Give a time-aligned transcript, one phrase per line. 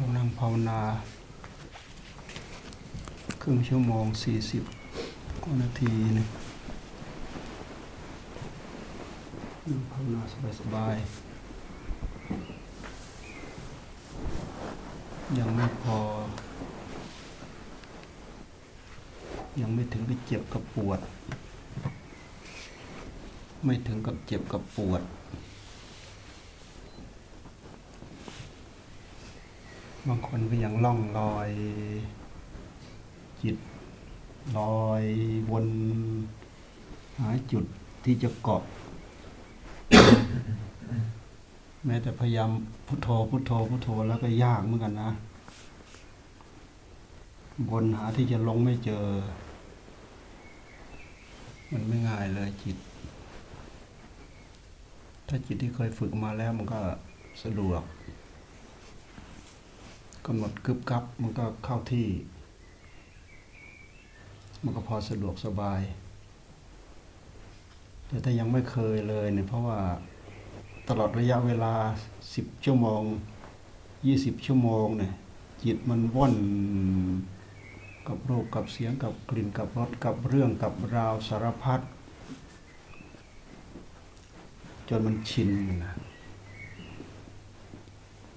[0.00, 0.80] เรานั่งภาวนา
[3.42, 4.62] ครึ่งชั่วโมงสี่สิบ
[5.42, 6.24] กว่านาทีนะ
[9.68, 10.20] นั่งภาวนา
[10.60, 15.98] สบายๆยังไม่พอ
[19.60, 21.00] ยังไม่ถึงกับเจ็บกับปวด
[23.64, 25.02] ไม่ถึงกับเจ็บกับปวด
[30.08, 31.50] บางคนก็ยังล่องลอย
[33.42, 33.56] จิต
[34.58, 35.04] ลอย
[35.50, 35.66] วน
[37.18, 37.64] หาจุด
[38.04, 38.62] ที่จะเกาะ
[41.86, 42.50] แม้แต่พยายาม
[42.86, 45.10] พุทโธพุทโธพุทโธแล้วก็ยากเหมือนกันนะ
[47.70, 49.04] วนหาที่จะลงไม่เจอ
[51.72, 52.76] มันไม่ง่ายเลยจิต
[55.28, 56.78] ถ้าจิตที่เคยฝึกมาแล้วมันก็
[57.44, 57.82] สะดวก
[60.30, 62.08] กำหนดกึบกับมันก็เข้าที่
[64.62, 65.80] มันก็พอสะดวกสบาย
[68.06, 69.78] แต่ถ้ายังไม่เคยเลยเนี่ยเพราะว่า
[70.88, 71.74] ตลอดระยะเวลา
[72.34, 73.02] สิบชั่วโมง
[74.06, 75.12] ยี่สิบชั่วโมงเนี่ย
[75.64, 76.34] จิตมันว่อน
[78.08, 81.80] กับรูปกับเสียงกับกลิ่นกับรสกับเรื่องกับราวสารพัด
[84.88, 85.50] จนมันชิน
[85.84, 85.94] นะ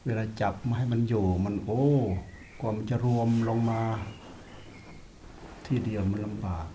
[0.05, 1.83] เวลาจับมาให้มันอยู่มันโอ้
[2.59, 3.81] กว่ามันจะรวมลงมา
[5.65, 6.67] ที่เดียวมันลำบาก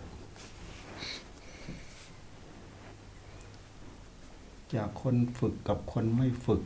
[4.74, 6.62] จากคนฝึกกับคนไม่ฝึก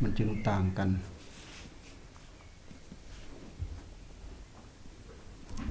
[0.00, 0.90] มันจึงต่างกัน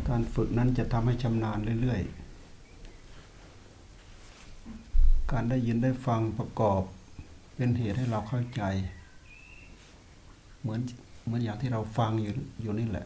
[0.07, 6.83] การฝึกนั้นจะทำให้ชำนาญเรื่อยๆ การได้ยินได้ฟังประกอบ
[7.57, 8.61] เป็นเหตุให้เราเข้าใจ
[10.61, 10.81] เหมือน
[11.25, 13.05] เหมือนอย่างที่เราฟังอยู่อยู่นี่แหละ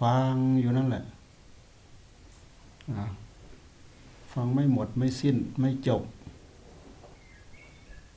[0.00, 1.04] ฟังอยู่นั่นแหละ
[4.32, 6.02] ฟังไม่หมดไม่สิ้นไม่จบ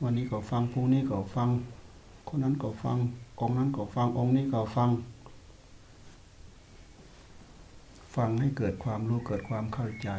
[0.01, 1.49] วันนี้ก็ฟังพรุ่งนี้ก็ฟัง
[2.27, 2.97] คนนั้นก็ฟัง
[3.39, 4.89] องค์นั้นก็ฟังองค์นี้ก็ฟัง
[8.15, 10.09] ฟังให้เกิดความรู้เกิดความเข้าใจ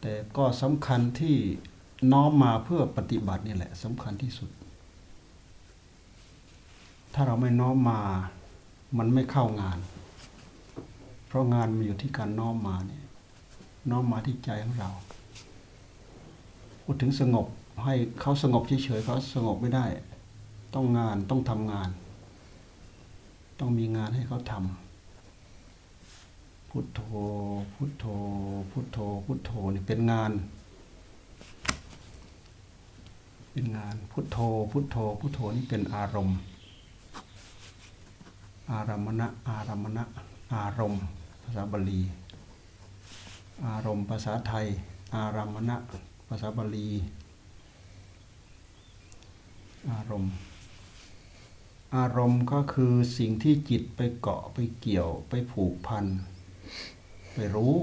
[0.00, 1.36] แต่ก็สำคัญที่
[2.12, 4.50] น้อมมาเพื่อปฏิบัตินี่แหละสำคัญที่สุด
[7.14, 8.00] ถ้าเราไม่น้อมมา
[8.98, 9.78] มันไม่เข้างาน
[11.26, 13.04] เพราะงานมันอยู่ที่การน้อมมาเนี่ย
[13.90, 14.90] น้อมมาที่ใจของเรา
[16.82, 17.46] พูดถึงสงบ
[17.84, 19.86] ให้เขาสงบเฉยๆเขาสงบไม่ได้
[20.74, 21.88] ต้องงานต้องทำงาน
[23.60, 27.00] ต้องมีงานให้เขาทำพุทโธ
[27.74, 28.04] พุทโธ
[28.70, 30.30] พุทโธพุทโธนี่เป็นงาน
[33.58, 34.38] เป็นงานพุทโธ
[34.72, 36.38] พุทโธ พุทโธนี่เป็นอารมณ์
[38.70, 40.04] อารมณะ อารมณะ
[40.54, 41.02] อารมณ์
[41.42, 42.00] ภาษาบาลี
[43.66, 44.66] อารมณ์ภาษาไทย
[45.16, 45.76] อารมณะ
[46.28, 46.88] ภาษาบาลี
[49.90, 50.32] อารมณ์
[51.96, 56.06] อารมณ์ก็คือสิ่งที่จิตไปเกาะไปเกี่ยวไปผูกพัน
[57.34, 57.76] ไปรู้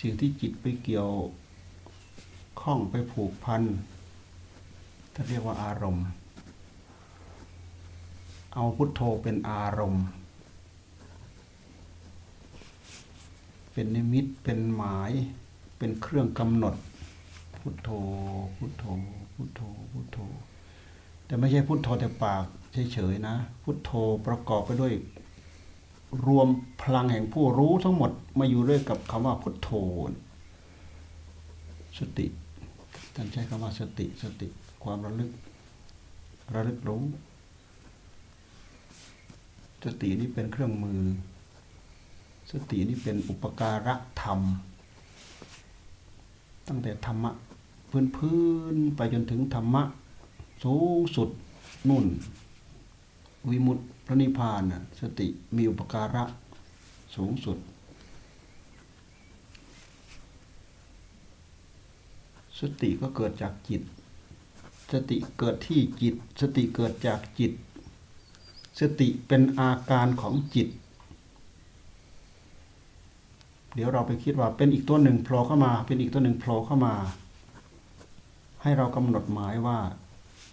[0.00, 1.10] สิ่งที่จิตไปเกี่ยว
[2.70, 3.62] ข้องไปผูกพัน
[5.14, 6.06] ถ้าเรียกว่าอารมณ์
[8.54, 10.04] เอาพุทโธเป็นอารมณ์
[13.72, 15.12] เป็นนิมิตเป็นหมาย
[15.78, 16.74] เป็นเครื่องกำหนด
[17.56, 17.90] พุทโธ
[18.56, 18.84] พุทโธ
[19.34, 19.60] พุทโธ
[19.92, 20.18] พุทโธ
[21.26, 22.44] แต่ไม่ใช่พุทโธแต่ปาก
[22.92, 23.90] เฉยๆนะ พุทโธ
[24.26, 24.92] ประกอบไปด้วย
[26.26, 26.48] รวม
[26.82, 29.70] พลังแห่งผู้รู้ทั้งหมดมาอยู่ด้วยกับคำว่าพุทโธ
[32.00, 32.28] สติ
[33.20, 34.48] ท่านใช้คำว่าสติสติ
[34.84, 35.30] ความระลึก
[36.54, 37.02] ระลึกรู้
[39.84, 41.00] สตินี้เป็นเครื่องมือ
[42.52, 44.40] สตินี้เป็นอุปการะธรรม
[46.68, 47.30] ตั้งแต่ธรรมะ
[47.90, 48.40] พื้นพื้
[48.74, 49.82] นไปจนถึงธรรมะ
[50.64, 51.28] สูงสุด
[51.88, 52.06] นุ่น
[53.50, 54.62] วิมุตติพระนิพพาน
[55.00, 55.26] สติ
[55.56, 56.24] มีอุปการะ
[57.16, 57.58] สูงสุด
[62.60, 63.82] สติก็เกิดจากจิต
[64.92, 67.52] สติเกิดที่จิต สติเกิดจากจิต
[68.80, 70.68] สติเป็นอาการของจิต
[73.74, 76.94] เดี๋ยวเราไปคิดว่าเป็นอีกตัวหนึ่งโผล่เข้ามา เป็นอีกตัวหนึ่งโผล่เข้ามา
[78.62, 79.78] ให้เรากำหนดหมายว่า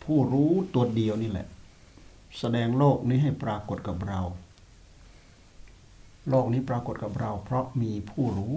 [0.04, 1.48] ผู้รู้ตัวเดียวนี่แหละ
[2.40, 4.22] แสดงโลกนี้ให้ปรากฏกับเรา
[6.30, 8.56] โลกนี้ปรากฏกับเรา เพราะมีผู้รู้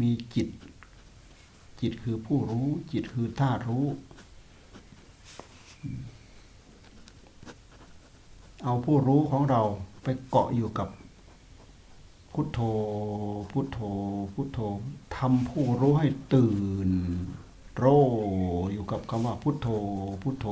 [0.00, 0.48] มีจิต
[1.80, 3.86] จิตคือผู้รู้ จิตคือธาตุรู้
[8.64, 9.62] เอาผู้รู้ของเรา
[10.02, 10.88] ไปเกาะอยู่กับ
[12.32, 12.60] พุทโธ
[13.52, 13.78] พุทโธ
[14.34, 14.58] พุทโธ
[15.16, 16.56] ทำผู้รู้ให้ตื่
[16.88, 16.90] น
[17.76, 17.84] โร
[18.72, 19.68] อยู่กับคำว่าพุทโธ
[20.22, 20.46] พุทโธ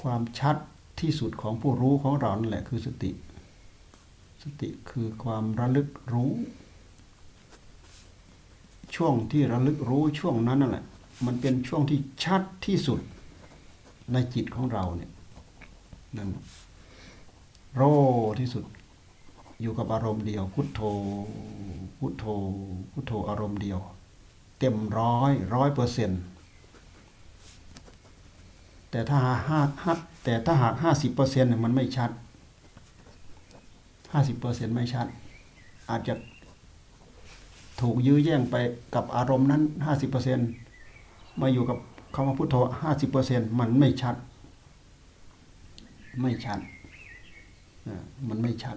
[0.00, 0.56] ความชัด
[1.00, 3.10] ที่สุดของผู้รู้ของเรานั่นแหละคือสติ
[4.42, 6.32] สติคือความระลึกรู้
[8.96, 10.84] ช่วงที่ระลึกรู้ช่วงนั้นนั่นแหละ
[11.26, 13.00] มันเป็นช่วงที่ชัดที่สุด
[14.12, 15.10] ในจิตของเราเนี่ย
[16.16, 16.28] นั่น
[17.74, 17.82] โร
[18.40, 18.64] ที่สุด
[19.60, 20.80] อยู่กับอารมณ์เดียว พุทโธ
[21.98, 22.24] พุทโธ
[22.92, 23.78] พุทโธอารมณ์เดียว
[24.58, 26.20] เต็มร้อยร้อยเปอร์เซ็นต์
[28.90, 29.18] แต่ถ้า
[29.48, 29.92] ห้าห้า
[30.24, 32.10] แต่ถ้าหากห้าสิบเปอร์เซ็นต์มันไม่ชัด
[34.12, 35.06] ห้าสิบเปอร์เซ็นต์ไม่ชัด
[35.90, 36.14] อาจจะ
[37.80, 38.56] ถูกยื้อแย่งไป
[38.94, 40.50] กับอารมณ์นั้นห้าสิบเปอร์เซ็นต์
[41.40, 41.78] มาอยู่กับ
[42.14, 44.16] คำว่าพุทโธห้าสิบเปอร์เซ็นต์มันไม่ชัด
[46.20, 46.60] ไม่ชัด
[48.28, 48.76] มันไม่ชัด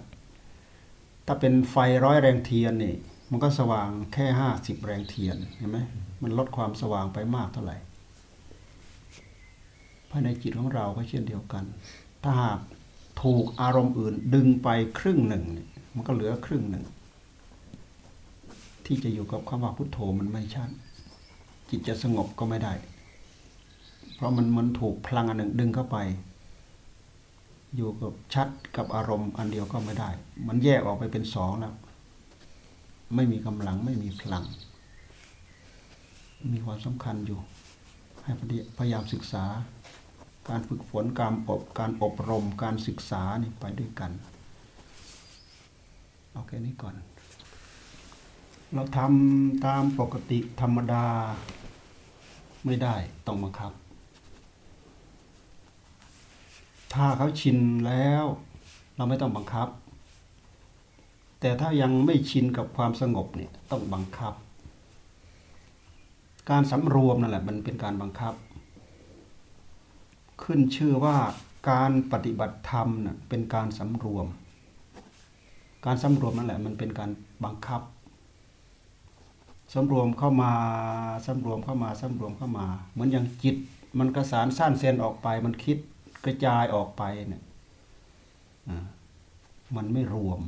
[1.25, 1.75] ถ้าเป็นไฟ
[2.05, 2.95] ร้อยแรงเทียนนี่
[3.29, 5.77] มันก็สว่างแค่ห้าสิบแรงเทียนเห็นไหม
[6.21, 7.77] มันลดความสว่างไปมากเท่าไหร่
[10.09, 11.63] ภายในจิตของเราก็เช่นเดียวกัน
[12.23, 12.59] ถ้าหาก
[13.23, 14.69] ถูกอารมณ์อื่นดึงไป
[14.99, 15.43] ครึ่งหนึ่ง
[15.95, 16.83] มันก็เหลือครึ่งหนึ่ง
[18.93, 20.69] ที่จะอยู่กับคำว่าพุทโธมันไม่ชัด
[21.69, 22.73] จิตจะสงบก็ไม่ได้
[24.15, 25.97] เพราะมันมันถูกพลังอันหนึ่งดึงเข้าไป
[27.75, 28.47] อยู่กับชัด
[28.77, 30.09] กับอารมณ์อันเดียวก็ไม่ได้
[30.47, 31.73] มันแยกออกไปเป็นสองแล้ว
[33.15, 34.43] ไม่มีกำลังไม่มีพลัง
[36.53, 37.39] มีความสำคัญอยู่
[38.23, 38.31] ให้
[38.77, 39.45] พยายามศึกษา
[40.49, 44.11] การฝึกฝนการอบการอบรมการศึกษานี่ไปด้วยกัน
[46.31, 46.95] เอาแค่นี้ก่อน
[48.75, 51.05] เราทำตามปกติธรรมดา
[52.65, 52.95] ไม่ได้
[53.27, 53.71] ต้องบังคับ
[56.93, 58.25] ถ้าเขาชินแล้ว
[58.95, 59.67] เราไม่ต้องบังคับ
[61.39, 64.33] แต่ถ้ายังไม่ชินกับความสงบเนี่ยต้องบังคับ
[66.49, 68.33] การสำรวมนั่นแหละมันเป็นการบังคับ
[70.43, 71.17] ขึ้นชื่อว่า
[71.69, 74.27] การปฏิบัติธรรมน่ะเป็นการสำรวม
[75.85, 77.09] การสำรวมนั่นแหละมันเป็นการ
[77.45, 77.81] บังคับ
[79.73, 80.51] สำรวมเข้ามา
[81.25, 83.55] สำรวมเข้ามาสำรวมเข้ามา เหมือนอย่างจิต
[83.99, 85.77] มันกระสานสั้นเซนออกไป มันคิด
[86.25, 87.43] กระจายออกไปเนี่ย
[89.75, 90.41] มันไม่รวม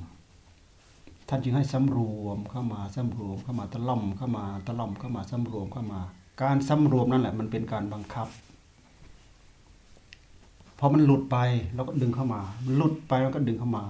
[1.29, 6.01] ท่านจึงให้สำรวมเข้ามาสำรวมเข้ามาตะล่อมเข้ามาตะล่อมเข้ามาสำรวมเข้ามา
[6.41, 8.27] การสำรวมนั่นแหละ มันเป็นการบังคับ
[10.79, 11.37] พอมันหลุดไป
[11.75, 13.85] เราก็ดึงเข้ามามันหลุดไปเราก็ดึงเข้ามา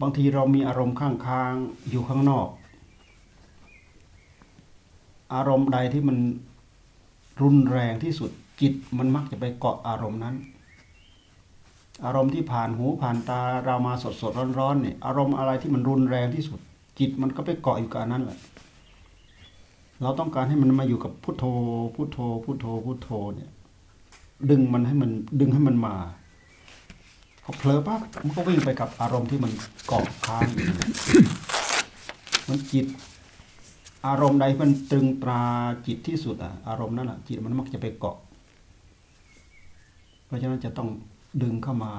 [0.00, 2.48] บางทีเรามีอารมณ์ข้างๆอยู่ข้างนอก
[5.34, 6.18] อารมณ์ใดที่มัน
[7.42, 8.30] รุนแรงที่สุด
[8.60, 10.36] จิตมันมักจะไปเกาะอารมณ์นั้น
[12.04, 16.60] อารมณ์ที่ผ่านหูผ่านตาเรามาสดสดร้อนร้อนเนี่ยอารมณ์อะไรที่มันรุนแรงที่สุด
[16.98, 18.38] จิตมันก็ไปเกาะอยู่กับนั้นแหละ
[20.02, 21.44] เราต้องการให้มันมาอยู่กับพุทโธ
[21.94, 23.50] พุทโธพุทโธพุทโธเนี่ย
[24.50, 25.10] ดึงมันให้มัน
[25.40, 25.94] ดึงให้มันมา
[27.42, 29.52] พอเผลอปั๊บมันก็วิ่งไปกับอารมณ์ที่มัน
[29.86, 30.46] เกาะค้าง
[32.48, 32.86] มันจิต
[34.06, 35.42] อารมณ์ใดมันตรึงตรา
[35.86, 38.16] จิตที่สุดอะอารมณ์นั้นอะจิตมันมักจะไปเกาะ
[40.24, 40.88] เพราะฉะนั้นจะต้อง
[41.42, 41.94] ดึงเข้ามา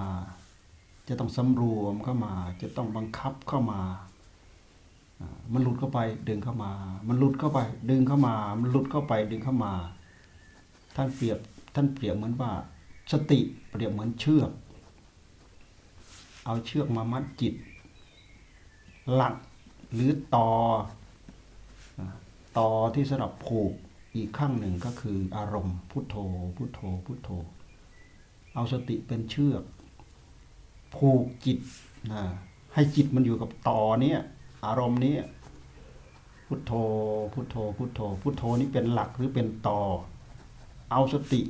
[1.09, 3.81] จะต้องสำรวมเข้ามา จะต้องบังคับเข้ามา
[5.53, 6.71] มันหลุดเข้าไปดึงเข้ามา
[7.07, 7.59] มันหลุดเข้าไป
[7.89, 9.73] ดึงเข้ามา มันหลุดเข้าไปดึงเข้ามา
[10.95, 11.39] ท่านเปรียบ
[11.75, 12.51] ท่านเปรียบเหมือนว่า
[13.11, 14.51] สติเปรียบเหมือนเชือก
[16.45, 17.53] เอาเชือกมามัดจิต
[19.13, 19.35] หลัก
[19.93, 20.49] หรือต่อ
[22.57, 23.71] ต่อที่สำหรับผูก
[24.15, 26.15] อีกข้างหนึ่งก็คืออารมณ์พุทโธ
[26.57, 27.29] พุทโธ พุทโธ
[28.53, 29.63] เอาสติเป็นเชือก
[30.95, 31.59] ผูกจิต
[32.11, 32.23] นะ
[32.73, 34.19] ให้จิตมันอยู่กับต่อเนี้ย
[34.65, 35.15] อารมณ์นี้
[36.47, 36.73] พุทโธ
[37.33, 39.81] พุทโธ พุทโธ พุทโธนี้เป็นหลักหรือเป็นต่อ
[40.91, 41.41] เอาสติ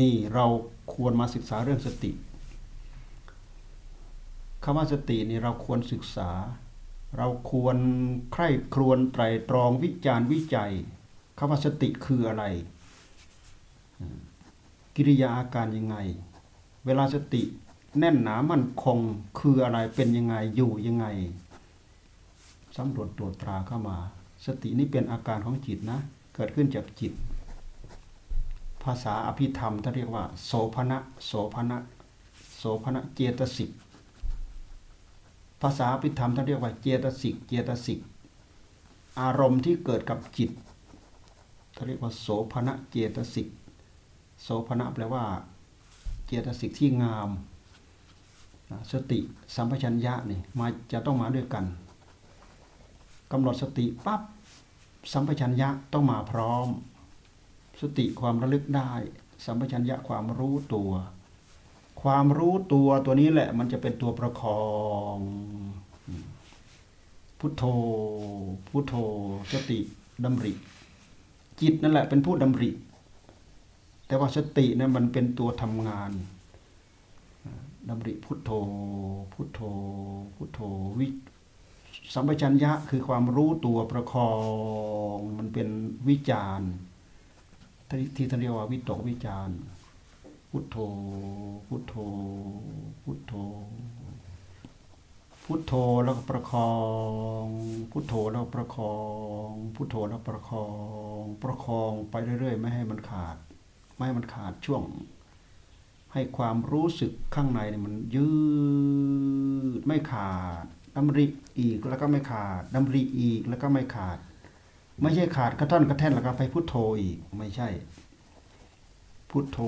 [0.00, 0.46] นี่เรา
[0.94, 2.10] ควรมาศึกษาเรื่องสติ
[4.62, 6.30] คำว่าสตินี่เราควรศึกษา
[7.16, 7.76] เราควร
[8.32, 10.72] ใคร่ครวญไตรตรองวิจารณ์วิจัย
[11.38, 12.44] คำว่าสติคืออะไร
[14.96, 15.96] กิริยาอาการยังไง
[16.86, 17.42] เวลาสติ
[17.98, 18.98] แน่นหนามั่นคง
[19.38, 21.06] คืออะไรเป็นยังไงอยู่ยังไง
[22.76, 23.96] สำรวจตรวจตราเข้ามา
[24.46, 25.98] สตินี้เป็นอาการของจิตนะ
[26.34, 27.12] เกิดขึ้นจากจิต
[28.82, 31.78] ภาษาอภิธรรมท่านเรียกว่า โสภณะโสภณะ
[32.58, 33.70] โสภณะเจตสิก
[35.62, 38.00] ภาษาอภิธรรมท่านเรียกว่าเจตสิก เจตสิก
[39.20, 40.50] อารมณ์ที่เกิดกับจิต
[41.74, 43.48] ท่านเรียกว่าโสภณะเจตสิก
[44.42, 45.24] โสภณะแปลว่า
[46.26, 47.30] เจตสิกที่งาม
[48.92, 49.18] สติ
[49.54, 51.64] สัมปชัญญะนี่มาจะต้องมาด้วยกัน
[53.32, 54.22] กำหนดสติปั๊บ
[55.12, 56.66] สัมปชัญญะต้องมาพร้อม
[57.80, 58.92] สติความระลึกได้
[59.44, 60.92] สัมปชัญญะความรู้ตัว
[62.02, 64.62] ความรู้ตัวตัวนี้แหละ มันจะเป็นตัวประคอ
[65.16, 65.18] ง
[67.38, 67.64] พุทโธ
[68.70, 68.94] พุทโธ
[69.52, 69.78] สติ
[70.24, 70.52] ดำริ
[71.60, 72.70] จิตนั่นแหละเป็นผู้ดำริ
[74.06, 76.10] แต่ว่าสตินั้นมันเป็นตัวทำงาน
[77.88, 78.50] ดำริพุทโธ
[79.32, 79.60] พุทโธ
[80.36, 80.60] พุทโธ
[80.98, 81.08] วิ
[82.14, 84.32] สัมปชัญญะคือความรู้ตัวประคอ
[85.16, 85.68] งมันเป็น
[86.08, 86.70] วิจารณ์
[87.88, 89.56] ที่ที่ท่านเรียกว่าวิตกวิจารณ์
[90.54, 90.78] พุทโธ
[91.68, 91.94] พุทโธ
[93.02, 93.34] พุทโธ
[95.44, 95.72] พุทโธ
[96.04, 96.72] แล้วก็ประคอ
[97.44, 97.46] ง
[97.92, 98.94] พุทโธแล้วประคอ
[99.48, 100.66] ง พุทโธแล้วประคอ
[101.20, 103.36] ง ประคองไปเรื่อยๆ ไม่ให้มันขาด
[103.94, 104.82] ไม่ให้มันขาดช่วง
[106.12, 108.30] ให้ความรู้สึกข้างในเนี่ยมันยื
[109.78, 110.64] ดไม่ขาด
[110.96, 111.26] ดำริ
[111.58, 114.18] อีกแล้วก็ไม่ขาดดำริอีกแล้วก็ไม่ขาด
[115.02, 117.68] ไม่ใช่ขาดกระท่อนกระแท่นแล้วก็ไปพุทโธอีกไม่ใช่
[119.30, 119.58] พุทโธ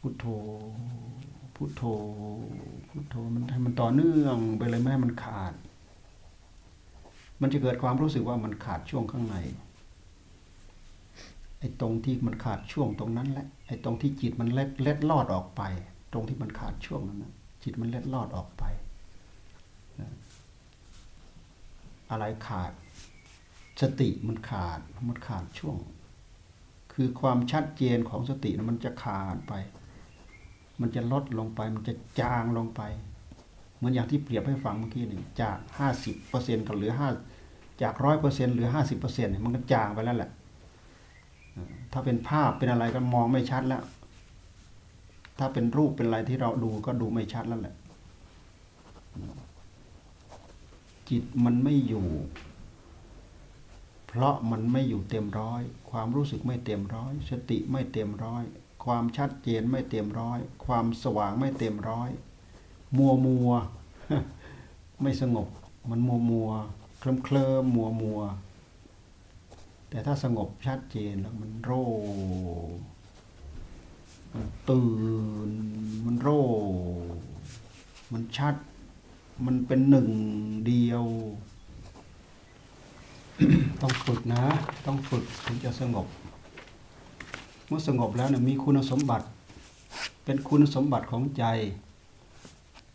[0.00, 0.26] พุทโธ
[1.56, 1.82] พุทโธ
[2.88, 5.54] พุทโธ มันให้มันต่อเนื่องไปเลยไม่ให้มันขาด
[7.40, 9.36] มันจะเกิดความรู้สึกว่ามันขาดช่วงข้างใน
[11.58, 15.62] ไอ้ตรงที่มันขาดช่วงตรงนั้นแหละ ไอ้ตรงที่จิตมันเล็ดเล็ดลอดออกไป
[16.12, 17.32] ตรงที่มันขาดช่วงนั้นนะ
[17.62, 18.64] จิตมันเล็ดลอดออกไป
[22.10, 22.72] อะไรขาด
[23.80, 25.76] สติมันขาด มันขาดช่วง
[27.00, 29.52] คือความชัดเจนของสตินะมันจะขาดไป
[30.80, 32.82] มันจะลดลงไป มันจะจางลงไป
[33.76, 37.08] เหมือนอย่างที่เปรียบให้ฟังเมื่อกี้นี่จากห้าสิบเปอร์เซ็นต์กับเหลือห้า
[37.82, 40.30] จากร้อยเปอร์เซ็นต์เหลือห้าสิบเปอร์เซ็นต์มันก็จางไปแล้วแหละ
[41.92, 43.82] ถ้าเป็นภาพเป็นอะไรก็มองไม่ชัดแล้ว
[45.38, 47.74] ถ้าเป็นรูปเป็นอะไรที่เราดูก็ดูไม่ชัดแล้วแหละ
[51.08, 52.06] จิตมันไม่อยู่
[54.22, 58.44] ราะมันไม่อยู่เต็มร้อย ความรู้สึกไม่เต็มร้อย สติไม่เต็มร้อย
[58.84, 62.10] ความชัดเจนไม่เต็มร้อย ความสว่างไม่เต็มร้อย
[62.96, 63.50] มัวมัว
[65.02, 65.48] ไม่สงบ
[65.90, 66.50] มันมัวมัว
[66.98, 68.20] เคลิ้มเคลิมมัวมัว
[69.88, 71.70] แต่ถ้าสงบชัดเจนแล้วมันโร
[74.34, 74.92] มันตื่
[75.48, 75.50] น
[76.04, 76.28] มันโร
[78.12, 78.54] มันชัด
[79.46, 80.10] มันเป็นหนึ่ง
[80.66, 81.04] เดียว
[83.82, 84.42] ต้องฝึกนะ
[84.86, 86.06] ต้องฝึกถึงจะสงบ
[87.66, 89.26] เมื่อสงบแล้วเนี่ยมีคุณสมบัติ
[90.24, 91.44] เป็นคุณสมบัติของใจ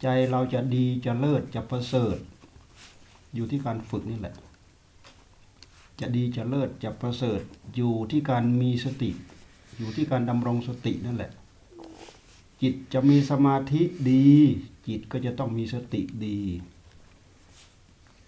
[0.01, 2.17] ใจเราจะดีจะเลิศจะประเสริฐ
[3.35, 4.35] อยู่ที่การฝึกนี่แหละ
[6.00, 7.41] จะดีจะเลิศจะประเสริฐ
[7.75, 9.09] อยู่ที่การมีสติ
[9.77, 11.31] อยู่ที่การดำรงสตินั่นแหละ
[12.62, 13.81] จิตจะมีสมาธิ
[14.12, 14.31] ดี
[14.88, 16.39] จิตก็จะต้องมีสติดี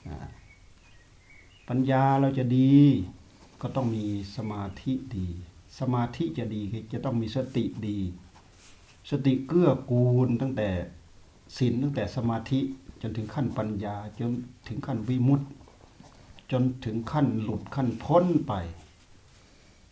[0.08, 0.18] อ่า
[1.70, 2.74] ปัญญาเราจะดี
[3.62, 4.06] ก็ต้องมี
[4.36, 5.28] สมาธิดี
[5.80, 6.62] สมาธิจะดี
[6.94, 7.98] จะต้องมีสติดี
[9.10, 10.70] สติเกื้อกูลตั้งแต่
[11.58, 12.60] ศีลตั้งแต่สมาธิ
[13.02, 14.32] จนถึงขั้นปัญญาจน
[14.68, 15.48] ถึงขั้นวิมุตติ
[16.52, 18.54] จนถึงขั้นหลุดขั้นพ้นไป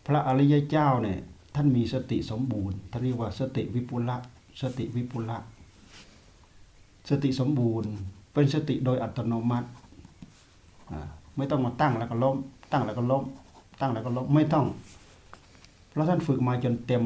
[0.06, 1.18] พระอริยเจ้าเนี่ย
[1.54, 4.16] ท่านมีสติสมบูรณ์ท่านเรียกว่าสติวิปุละ
[4.60, 5.38] สติวิปุละ
[7.08, 7.90] สติสมบูรณ์
[8.32, 9.68] เป็นสติโดยอัตโนมัติ
[11.36, 12.36] ไม่ต้องมาตั้งแล้วก็ล้ม
[12.72, 13.24] ตั้งแล้วก็ล้ม
[13.80, 14.66] ตั้งแล้วก็ล้มไม่ต้อง
[15.90, 17.04] เพราะท่านฝึกมาจนเต็ม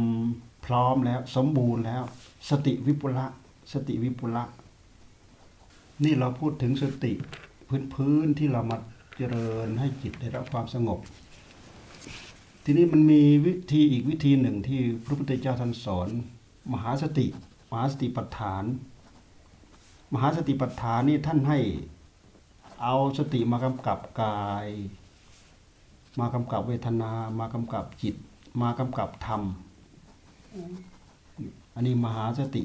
[0.67, 2.03] พร้อมแล้ว สมบูรณ์แล้ว
[2.51, 3.27] สติวิปุละ
[3.73, 4.45] สติวิปุละ
[6.05, 7.13] นี่เราพูดถึงสติ
[7.69, 8.79] พื้นพื้นที่เรามา
[9.17, 11.01] เจริญให้จิตได้รับความสงบ
[12.65, 16.09] ทีนี้มันมีวิธีอีกวิธีหนึ่งที่พระพุทธเจ้าท่านสอน
[16.73, 17.27] มหาสติ
[17.71, 18.65] มหาสติปัฏฐาน
[20.15, 21.59] มหาสติปัฏฐานนี่ท่านให้
[22.83, 24.69] เอาสติมากำกับกาย
[26.19, 28.15] มากำกับเวทนา มากำกับจิต
[28.61, 29.43] มากำกับธรรม
[31.75, 32.63] อันนี้มหาสติ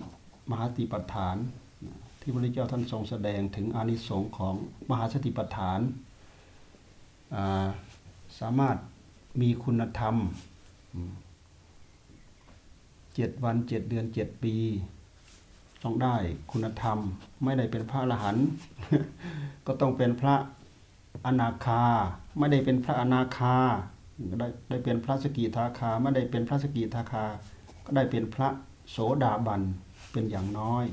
[0.50, 1.36] มหาสติปัฏฐาน
[2.20, 4.56] ที่พระพุทธเจ้าท่านทรงแสดงถึงอานิสงส์ของ
[4.90, 7.66] มหาสติปัฏฐานา
[8.40, 8.78] สามารถ
[9.42, 10.16] มีคุณธรรม
[13.16, 14.56] เจ็ดวันเจ็ดเดือนเจ็ดปี
[15.84, 16.16] ต้องได้
[16.52, 16.98] คุณธรรม
[17.44, 18.46] ไม่ได้เป็นพระอรหันต์
[19.68, 20.36] ก็ต้องเป็นพระ
[21.26, 21.84] อนาคา
[22.38, 23.56] ไม่ได้เป็นพระอนาคา
[24.40, 27.26] ได้ได้เป็นพระสกิทาคา ไม่ได้เป็นพระสกิทาคา
[27.86, 28.48] ก็ได้เป็นพระ
[28.90, 29.62] โสดาบัน
[30.12, 30.86] เป็นอย่างน้อย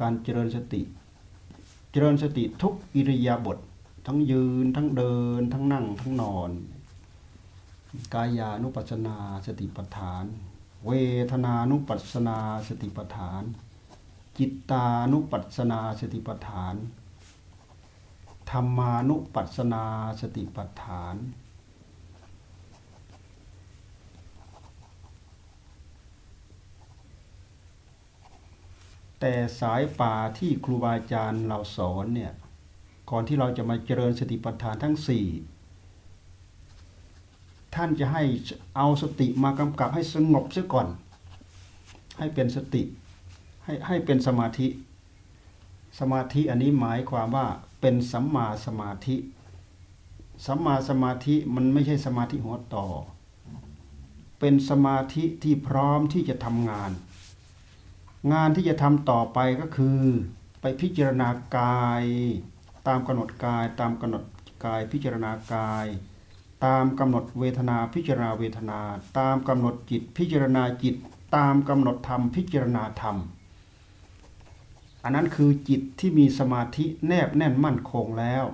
[0.00, 0.82] การเจริญสติ
[1.90, 3.58] เจริญสติทุกอิริยาบถ
[4.06, 6.50] ทั้งยืนทั้งเดิน ทั้งนั่งทั้งนอน
[8.14, 9.16] กายานุปัสสนา
[9.46, 10.24] สติปัฏฐาน
[10.86, 10.90] เว
[11.32, 13.42] ทนานุปัสสนาสติปัฏฐาน
[14.38, 16.74] จิตตานุปัสสนาสติปัฏฐาน
[18.50, 19.84] ธรรมานุปัสสนา
[20.20, 21.16] สติปัฏฐาน
[29.20, 32.32] แต่สายป่าที่ครูบาอาจารย์เราสอนเนี่ย
[33.10, 35.26] ก่อนที่เราจะมาเจริญสติปัฏฐานทั้งสี่
[37.74, 38.22] ท่านจะให้
[38.76, 40.88] เอาสติมากำกับให้สงบเสียก่อน
[42.18, 42.82] ให้เป็นสติ
[43.68, 44.68] ให้ให้เป็นสมาธิ
[45.98, 47.46] สมาธิอันนี้หมายความว่า
[47.80, 49.16] เป็นสัมมาสมาธิ
[50.46, 52.86] สัมมาสมาธิมันไม่ใช่สมาธิหัวต่อ
[54.40, 56.90] เป็นสมาธิที่พร้อมที่จะทำงาน
[58.32, 60.00] งานที่จะทำต่อไปก็คือ
[60.60, 62.04] ไปพิจารณากาย
[62.86, 64.24] ตามกำหนดกายตามกำหนด
[64.64, 65.86] กายพิจารณากาย
[66.64, 68.80] ตามกำหนดเวทนาพิจารณาเวทนา
[69.18, 70.94] ตามกำหนดจิตพิจารณาจิต
[71.36, 73.18] ตามกำหนดธรรมพิจารณาธรรม
[75.08, 78.44] อันนั้นคือจิตที่มีสมาธิแนบแน่นมั่นคงแล้ว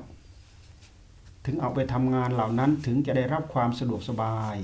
[1.44, 4.56] ถึงเอาไปทำงานเหล่านั้นถึงจะได้รับความสะดวกสบาย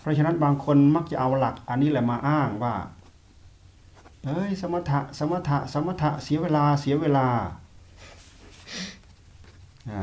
[0.00, 2.74] เพราะฉะนั้นบางคนมักจะเอาหลักอันนี้แหละมาอ้างว่า
[4.24, 7.28] เฮ้ยสมถะสมถะสมถะเสียเวลาเสียเวลา
[9.90, 10.02] อ่า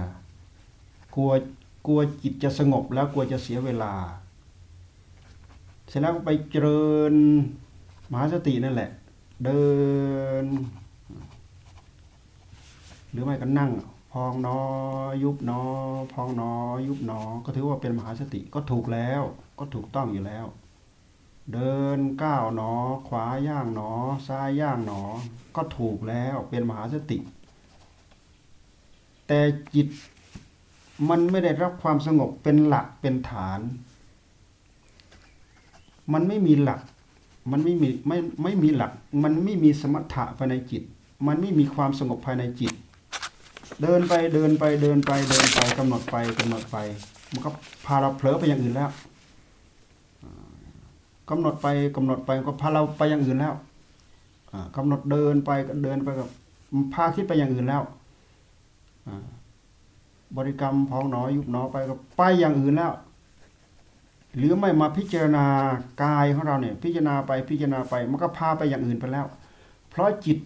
[1.15, 1.31] กลัว
[1.87, 3.93] กลัวจิตจะสงบแล้วกลัวจะเสียเวลา
[5.87, 7.13] เสร็จแล้วก็ไปเจริญ
[8.11, 8.91] มหาสตินั่นแหละ
[9.43, 9.65] เดิ
[10.43, 10.45] น
[13.11, 13.71] หรือไม่ก็นั่ง
[14.11, 14.59] พองนอ
[15.23, 15.61] ยุบนอ
[16.13, 16.51] พองนอ
[16.87, 19.21] ยุบนอ ก็ถือว่าเป็นมหาสติก็ถูกแล้ว
[19.59, 20.45] ก็ถูกต้องอยู่แล้ว
[21.53, 22.73] เดินก้าวหนอ
[23.07, 23.91] ขวาย่างหนอ
[24.27, 25.01] ซ้ายย่างหนอ
[25.55, 27.17] ก็ถูกแล้วเป็นมหาสติ
[29.27, 29.39] แต่
[29.73, 29.87] จิต
[31.09, 33.59] มันไม่ได้รับความสงบเป็นหลักเป็นฐาน
[36.13, 36.81] มันไม่มีหลัก
[37.51, 38.91] มันไม่มีไม่ไม่มีหลัก
[39.23, 40.83] มันไม่มีสมถะภายในจิต
[41.27, 42.73] มันไม่มีความสงบภายในจิต
[43.81, 46.77] เดินไปเดินไปเดินไปเดินไปกำหนดไปกำหนดไป
[47.31, 47.49] มันก็
[47.85, 48.89] พาเราเผลอไปอย่างอื่นแล้ว
[51.29, 53.55] กำหนดไปกำหนดไปก็พาเราไปอย่างอื่นแล้ว
[54.75, 56.29] กำหนดเดินไปก็เดินไปกับ
[56.93, 57.83] พาคิดไปอย่างอื่นแล้ว
[60.37, 62.91] บริกรรมพองหนอยุบหนอไปก็ไปอย่างอื่นแล้ว
[64.35, 65.45] หรือไม่มาพิจารณา
[66.03, 69.25] กายของเราเนี่ยพิจารณาไปพิจารณาไป มันก็พาไปอย่างอื่นไปแล้ว
[69.89, 70.37] เพราะจิต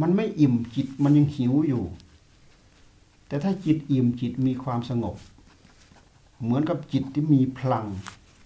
[0.00, 1.84] มันไม่อิ่มจิตมันยังหิวอยู่
[3.28, 5.16] แต่ถ้าจิตอิ่มจิตมีความสงบ
[6.42, 7.86] เหมือนกับจิตที่มีพลัง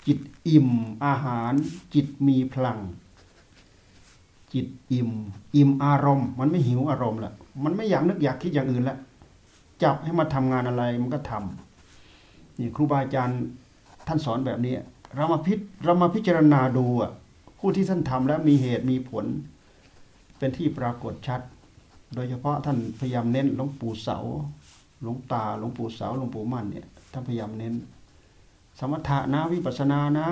[0.06, 0.68] จิตอิ่ม
[1.04, 1.52] อาหาร
[1.94, 2.78] จิตมีพลัง
[4.54, 5.11] จิตอิ่ม
[5.56, 7.32] อิ่มอารมณ์ มันไม่หิวอารมณ์ละ
[7.64, 8.98] มันไม่อยากนึกอยากคิดอย่างอื่นล้ว
[9.82, 13.40] จับให้มาทำงานอะไรมันก็ทำนี่ครูบาอาจารย์
[14.07, 14.75] ท่านสอนแบบนี้
[15.14, 17.12] เรามาพิเรามาพิจารณาดูอะ
[17.59, 19.25] ผู้ที่ท่านทำแล้วมีเหตุมีผล
[20.38, 21.40] เป็นที่ปรากฏชัด
[22.14, 24.19] โดยเฉพาะท่านพยายามเน้นหลวงปู่เสา
[25.03, 27.75] หลวงตาหลวงปู่เสาหลวงปู่มั่นเนี่ยท่านพยายามเน้น
[28.79, 30.29] สมถะนะวิปัสสนานะ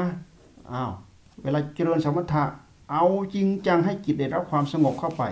[0.73, 0.93] อ้าว
[1.43, 2.45] เวลาเจริญสมถะ
[2.91, 5.23] เอาจริงจังให้จิตได้รับความสงบเข้าไป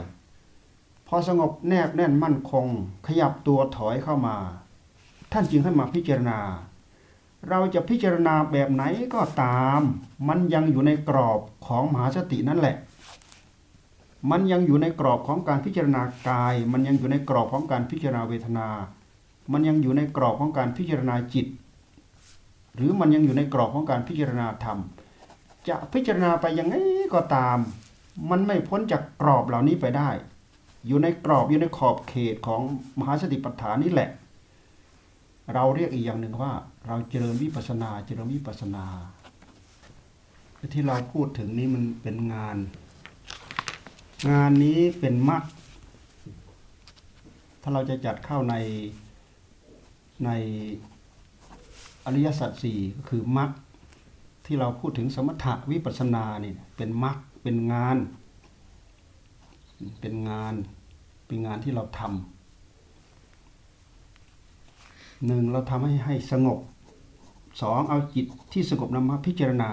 [1.06, 2.66] พอสงบแนบแน่นมั่นคง
[3.06, 4.36] ขยับตัวถอยเข้ามา
[5.32, 6.38] ท่านจึงให้มาพิจารณา
[7.48, 8.82] เราจะพิจารณาแบบไหน
[9.14, 9.80] ก็ตาม
[10.28, 12.76] มันยังอยู่ในกรอบของมหาสตินั่นแหละ
[14.30, 18.68] มันยังอยู่ในกรอบของการพิจารณากาย มันยังอยู่ในกรอบของการพิจารณาเวทนา
[19.52, 21.46] มันยังอยู่ในกรอบของการพิจารณาจิต
[22.76, 24.78] หรือมันยังอยู่ในกรอบของการพิจารณาธรรม
[25.68, 26.74] จะพิจารณาไปยังไง
[27.14, 27.58] ก็ตาม
[28.30, 30.10] มันไม่พ้นจากกรอบเหล่านี้ไปได้
[30.86, 32.60] อยู่ในกรอบอยู่ในขอบเขตของ
[32.98, 34.08] มหาสติปัฏฐานนี่แหละ
[35.54, 36.52] เราเรียกอีกอย่างหนึ่งว่า
[36.86, 38.84] เราเจริญวิปัสนา เจริญวิปัสนา
[40.74, 42.56] ที่เราพูดถึงนี้มันเป็นงาน
[44.30, 45.42] งานนี้เป็นมรรค
[47.62, 48.54] ถ้าเราจะจัดเข้าใน
[50.24, 50.30] ใน
[52.04, 53.50] อริยสัจสี่ก็คือมรรค
[54.46, 57.96] ที่เราพูดถึงสมถะวิปัสนาเนี่ยเป็นมรรคเป็นงาน
[60.00, 60.54] เป็นงาน
[61.26, 62.10] เป็นงานที่เราทำ
[65.26, 66.58] หนึ่งเราทำให้ให้สงบ
[67.60, 69.70] สองเอาจิตที่สงบนำมาพิจารณา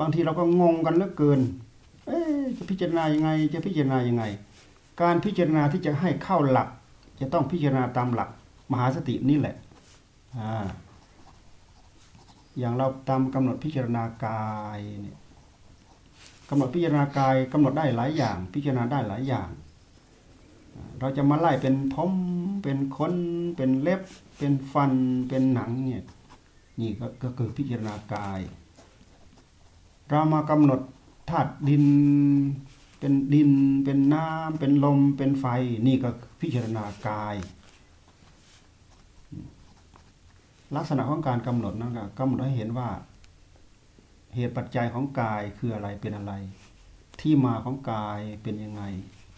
[0.00, 1.40] บางทีเราก็งงกันเหลือเกิน
[2.06, 2.18] เอ๊
[2.58, 4.24] จะพิจารณายังไง จะพิจารณายังไง
[5.02, 6.68] การพิจารณาที่จะให้เข้าหลัก
[7.20, 8.28] จะต้องพิจารณาตามหลัก
[8.70, 9.56] มหาสตินี่แหละ
[10.38, 10.66] อ่า
[12.58, 14.44] อย่างเราตามกำหนดพิจารณากา
[14.76, 15.18] ยเนี่ย
[16.48, 19.48] กำหนดพิจารณากายกำหนดได้หลายอย่าง พิจารณาได้หลายอย่าง
[20.98, 22.12] เราจะมาไล่เป็นผม
[22.62, 23.14] เป็นขน
[23.56, 24.00] เป็นเล็บ
[24.38, 24.92] เป็นฟัน
[25.28, 26.04] เป็นหนังเนี่ย
[26.82, 26.92] นี่
[27.22, 28.40] ก็คือพิจารณากาย
[30.08, 30.80] เรามากำหนด
[31.30, 31.84] ธาตุดิน
[32.98, 33.50] เป็นดิน
[33.84, 35.46] เป็นน้ำเป็นลมเป็นไฟ
[35.86, 37.34] นี่ก็พิจารณากาย
[40.76, 42.88] ลักษณะของการกำหนดนั่นก็กำหนดให้เห็นว่า
[44.34, 46.32] เหตุปัจจัยของกายคืออะไรเป็นอะไร
[47.20, 48.82] ที่มาของกายเป็นยังไง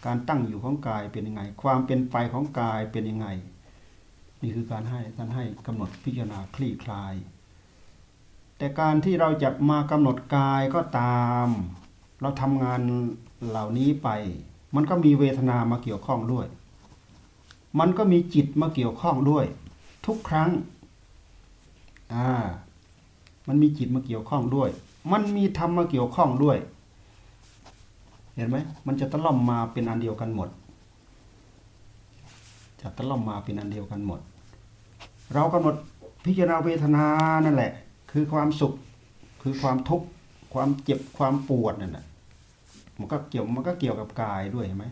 [0.05, 3.27] การตั้งอยู่ของกายเป็นยังไง ความเป็นไปของกายเป็นยังไง
[4.45, 7.13] นี่คือการให้ท่านให้กำหนดพิจารณาคลี่คลาย
[8.57, 11.47] แต่การที่เราจะมากำหนดกายก็ตาม
[12.21, 12.81] เราทำงาน
[13.47, 14.09] เหล่านี้ไป
[14.75, 16.47] มันก็มีเวทนามาเกี่ยวข้องด้วย
[17.79, 19.45] มันก็มีจิตมาเกี่ยวข้องด้วย
[20.05, 20.49] ทุกครั้ง
[22.13, 22.29] อ่า
[23.47, 24.69] มันมีจิตมาเกี่ยวข้องด้วย
[25.11, 26.57] มันมีธรรมมาเกี่ยวข้องด้วย
[28.35, 30.49] เห็นไหมมันจะตะล่อมมาเป็นอันเดียวกันหมด
[32.81, 34.21] จะตะล่อมมาเป็นอันเดียวกันหมด
[35.33, 35.75] เรากำหนด
[36.25, 37.05] พิจารณาเวทนา
[37.45, 37.71] นั่นแหละ
[38.11, 38.73] คือความสุข
[39.41, 40.07] คือความทุกข์
[40.53, 42.05] ความเจ็บความปวดนั่นแหละ
[42.99, 44.85] มันก็เกี่ยวมันก็เกี่ยวกับกายด้วยเห็นไหม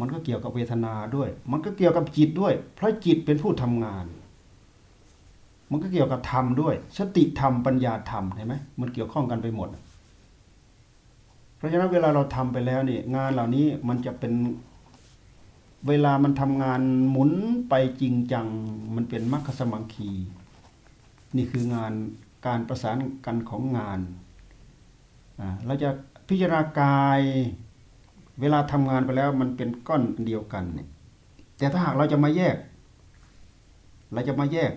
[0.00, 4.06] มันก็เกี่ยวกับเวทนาด้วย มันก็เกี่ยวกับจิตด้วย เพราะจิตเป็นผู้ทำงาน
[5.70, 9.68] มันก็เกี่ยวกับธรรมด้วย สติธรรมปัญญาธรรมเห็นไหมมันเกี่ยวข้องกันไปหมด
[11.56, 14.32] เพราะฉะนั้นเวลาเราทำไปแล้วนี่งานเหล่านี้มันจะเป็น
[15.88, 17.30] เวลามันทำงานหมุน
[17.68, 18.46] ไปจริงจัง
[18.94, 20.10] มันเป็นมรรคสมังคี
[21.36, 21.92] นี่คืองาน
[22.46, 24.00] การประสานกันของงาน
[25.66, 25.90] เราจะ
[26.28, 27.20] พิจารณากาย
[28.40, 30.88] เวลาทำงานไปแล้วมันเป็นก้อนเดียวกันเนี่ย
[31.58, 32.56] แต่ถ้าหากเราจะมาแยก
[34.12, 34.72] เราจะมาแยก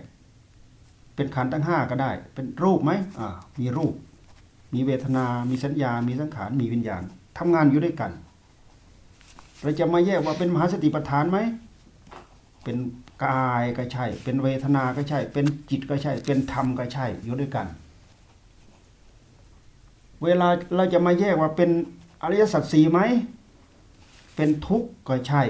[1.15, 3.27] เป็นขันธ์ทั้งห้าก็ได้ เป็นรูปไหมอ่า
[3.59, 3.93] มีรูป
[4.73, 7.03] มีเวทนา มีสัญญา มีสังขาร มีวิญญาณ
[7.37, 8.11] ทำงานอยู่ด้วยกัน
[9.63, 11.37] เราจะมาแยกว่าเป็นมหาสติปัฏฐานไหม
[12.63, 12.77] เป็น
[13.25, 17.67] กายก็ใช่ เป็นเวทนาก็ใช่ เป็นจิตก็ใช่ เป็นธรรมก็ใช่อยู่ด้วยกัน
[20.23, 21.69] เวลาเราจะมาแยกว่าเป็น
[22.21, 22.99] อริยสัจสี่ไหม
[24.35, 25.43] เป็นทุกข์ก็ใช่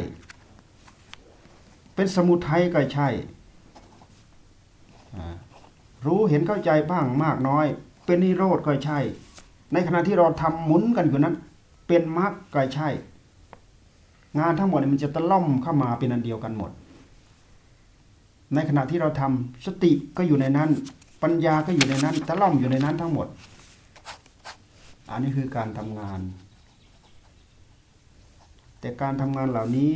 [1.96, 3.08] เป็นสมุทัยก็ใช่
[6.06, 7.66] รู้เห็นเข้าใจบ้างมากน้อย
[8.06, 9.00] เป็นนิโรธก็ใช่
[9.74, 11.36] ในขณะที่เราทำหมุนกันอยู่นั้น
[11.88, 12.90] เป็นมรรคก็ใช่
[14.40, 16.72] งานทั้งหมดมันจะตะล่อมเข้ามาเป็นอันเดียวกันหมด
[18.54, 20.70] ในขณะที่เราทำสติก็อยู่ในนั้น
[21.24, 23.28] ปัญญาก็อยู่ในนั้นตะล่อมอยู่ในนั้นทั้งหมด
[25.10, 26.20] อันนี้คือการทำงาน
[28.80, 29.94] แต่การทำงานเหล่านี้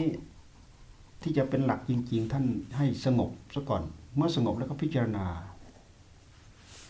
[1.21, 2.45] ที่จะเป็นหลักจริง ๆ ท่าน
[2.77, 3.83] ให้สงบซะก่อน
[4.15, 5.25] เมื่อสงบแล้วก็พิจารณา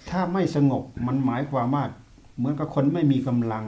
[0.10, 1.84] ถ้าไม่สงบมันหมายความว่า
[2.38, 3.66] เหมือนกับคนไม่มีกำลัง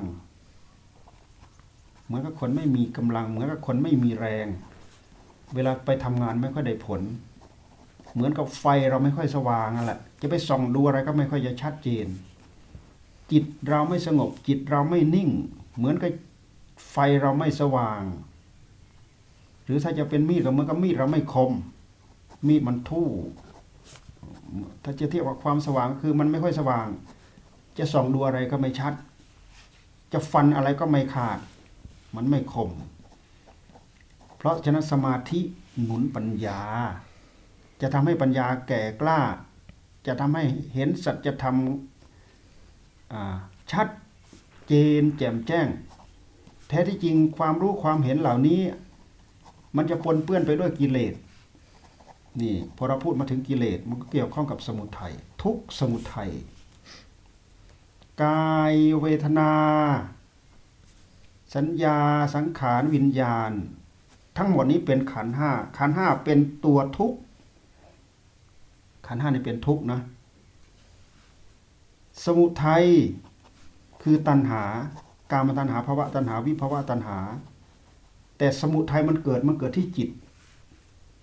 [2.10, 4.48] เหมือนกับคนไม่มีกำลัง เหมือนกับคนไม่มีแรง
[5.56, 7.02] เวลาไปทำงานไม่ค่อยได้ผล
[8.14, 12.08] เหมือนกับไฟเราไม่ค่อยสว่างนั่นแหละจะไปส่องดูอะไรก็ไม่ค่อยจะชัดเจน
[13.32, 15.30] จิตเราไม่สงบ จิตเราไม่นิ่ง
[15.76, 16.12] เหมือนกับ
[16.92, 18.02] ไฟเราไม่สว่าง
[19.64, 21.52] หรือถ้าจะเป็นมีดก็เหมือนกับมีดเราไม่คม
[22.48, 23.10] มีดมันทู่
[24.84, 26.88] ถ้าจะเทียบกับความสว่างคือมันไม่ค่อยสว่าง
[27.78, 28.94] จะส่องดูอะไรก็ไม่ชัด
[30.14, 31.40] จะฟันอะไรก็ไม่ขาด
[32.16, 32.72] มันไม่คม
[34.38, 35.40] เพราะฉะนั้นสมาธิ
[35.84, 36.62] หนุนปัญญา
[37.82, 39.20] จะทำให้ปัญญาแก่กล้า
[40.08, 40.44] จะทำให้
[40.74, 41.56] เห็นสัจธรรม
[43.72, 43.88] ชัด
[44.68, 45.68] เจนแจ่มแจ้ง
[46.68, 48.62] แท้ที่จริงความรู้ความเห็นเหล่านี้
[49.76, 51.14] มันจะปนเปื้อนไปด้วยกิเลส
[52.42, 56.32] นี่พอเราพูดมาถึงกิเลสมันก็เกี่ยวข้องกับสมุทัยทุกสมุทัย
[58.24, 59.52] กายเวทนา
[61.56, 61.98] สัญญา
[62.36, 63.52] สังขารวิญญาณ
[64.38, 67.18] ทั้งหมดนี้เป็นขันห้าขันห้าเป็นตัวทุกข์
[69.08, 70.00] ขันห้านี่เป็นทุกข์นะ
[72.24, 72.86] สมุทัย
[74.04, 74.64] คือตัณหา
[75.32, 77.20] การมตัณหาภาวะตัณหาวิภาวะตัณหา
[78.38, 80.10] แต่สมุทัยมันเกิดมันเกิดที่จิต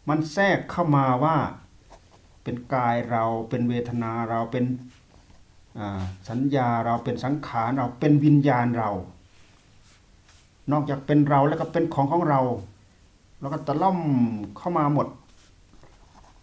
[0.08, 1.36] มันแทรกเข้ามาว่า
[2.42, 4.64] เป็นกายเราเป็นเวทนาเราเป็น
[6.28, 8.90] สัญญาเราเป็นสังขารเราเป็นวิญญาณเรา
[10.72, 12.40] นอกจากเป็นเราแล้วก็เป็นของของเรา
[13.40, 14.00] แล้วก็ตะล่อม
[14.56, 15.08] เข้ามาหมด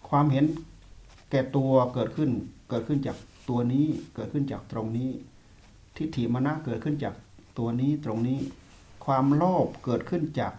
[0.08, 0.44] ความเห็น
[1.30, 2.30] แก่ตัวเกิดขึ้น
[2.70, 3.16] เกิดขึ้นจาก
[3.48, 5.10] ตัวนี้เกิดขึ้นจากตรงนี้
[5.96, 7.14] ทิฏฐิมณะเกิดขึ้นจาก
[7.58, 8.38] ตัวนี้ตรงนี้
[9.04, 10.52] ความโลภเกิดขึ้นจาก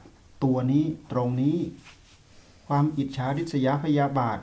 [0.43, 1.58] ตัวนี้ตรงนี้
[2.67, 4.39] ความอิจฉาริษยาพยาบาท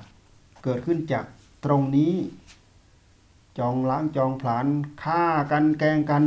[0.64, 1.24] เกิดขึ้นจาก
[1.64, 2.14] ตรงนี้
[3.58, 4.66] จองล้างจองผลาญ
[5.02, 6.24] ฆ่ากันแกงกัน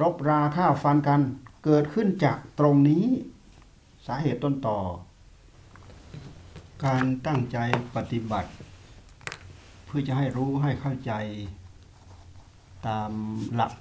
[0.00, 1.20] รบราฆ่าฟันกัน
[1.64, 3.04] เกิดขึ้นจากตรงนี้
[4.06, 4.78] สาเหตุต้นต่อ
[6.84, 7.58] การตั้งใจ
[7.96, 8.50] ปฏิบัติ
[9.84, 11.12] เพื่อจะให้รู้ให้เข้าใจ
[12.86, 13.10] ตาม
[13.54, 13.72] หลัก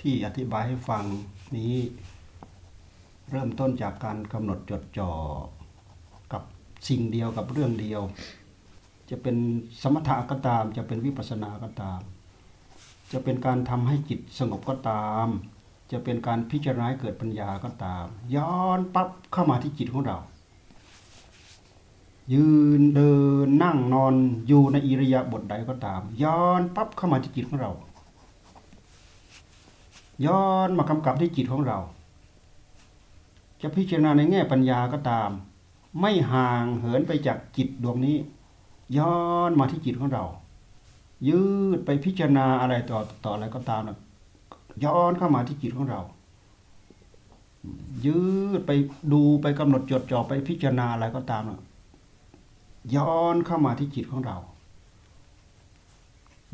[0.00, 1.04] ที่อธิบายให้ฟัง
[1.56, 1.74] นี้
[3.30, 5.12] เริ่มต้นจากการกำหนดจดจ่อ
[6.32, 6.42] กับ
[6.88, 8.02] สิ่งเดียวกับเรื่องเดียว
[9.10, 9.36] จะเป็น
[9.82, 12.00] สมถะก็ตาม จะเป็นวิปัสสนาก็ตาม
[13.12, 15.28] จะเป็นการทำให้จิตสงบก็ตาม
[15.90, 20.18] จะเป็นการพิจารณาเกิดปัญญาก็ตาม ย้อนปั๊บเข้ามาที่จิตของเรา
[22.32, 22.48] ยื
[22.80, 23.14] นเดิ
[23.44, 24.14] นนั่งนอน
[24.46, 27.72] อยู่ในอิริยาบถใดก็ตาม ย้อนปั๊บเข้ามาที่จิตของเรา
[30.26, 31.78] ย้อนมากำกับที่จิตของเรา
[33.62, 35.30] จะพิจารณาในแง่ปัญญาก็ตาม
[36.00, 38.16] ไม่ห่างเหินไปจากจิตดวงนี้
[38.98, 39.16] ย้อ
[39.48, 40.24] นมาที่จิตของเรา
[41.28, 41.42] ยื
[41.76, 43.98] ดไปพิจารณาอะไรต่อต่ออะไรก็ตามนะ
[44.84, 46.00] ย้อนเข้ามาที่จิตของเรา
[48.06, 48.20] ยื
[48.58, 48.70] ดไป
[49.12, 51.60] ดูไปกำหนดจดจ่อไปพิจารณาอะไรก็ตามนะ
[52.94, 54.36] ย้อนเข้ามาที่จิตของเรา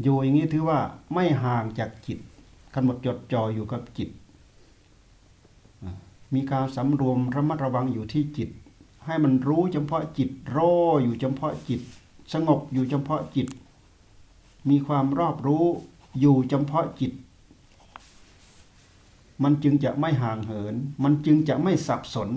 [0.02, 0.80] อยู่อย่างนี้ถือว่า
[1.14, 2.18] ไม่ห่างจากจิต
[2.74, 4.10] กำหนดจดจ่ออยู่กับจิต
[6.34, 8.50] มีการสำรวมระมัดระวังอยู่ที่จิต
[9.06, 10.58] ให้มันรู้เฉพาะจิตโร
[11.02, 11.80] อยู่เฉพาะจิต
[12.32, 13.48] สงบอยู่เฉพาะจิต
[14.68, 15.64] มีความรอบรู้
[16.20, 17.12] อยู่เฉพาะจิต
[19.42, 22.28] มันจึงจะไม่ห่างเหิน มันจึงจะไม่สับสน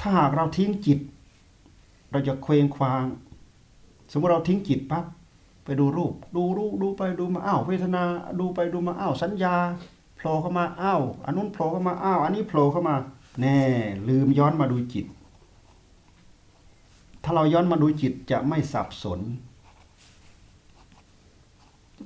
[0.00, 0.98] ถ้าหากเราทิ้งจิต
[2.10, 3.04] เราจะเคว้งคว้าง
[4.12, 5.04] สมมติเราทิ้งจิตปั๊บ
[5.64, 8.02] ไปดูรูป ดูรูปดูไปดูมาอ้าวเวทนา
[8.40, 9.54] ดูไปดูมาอ้าวสัญญา
[10.16, 12.96] โผล่เข้ามาอ้าวอันนู้นโผล่เข้ามาอ้าวอันนี้โผล่เข้ามา
[13.40, 13.60] แน่
[14.08, 15.06] ลืมย้อนมาดูจิต
[17.22, 19.20] ถ้าเราย้อนมาดูจิตจะไม่สับสน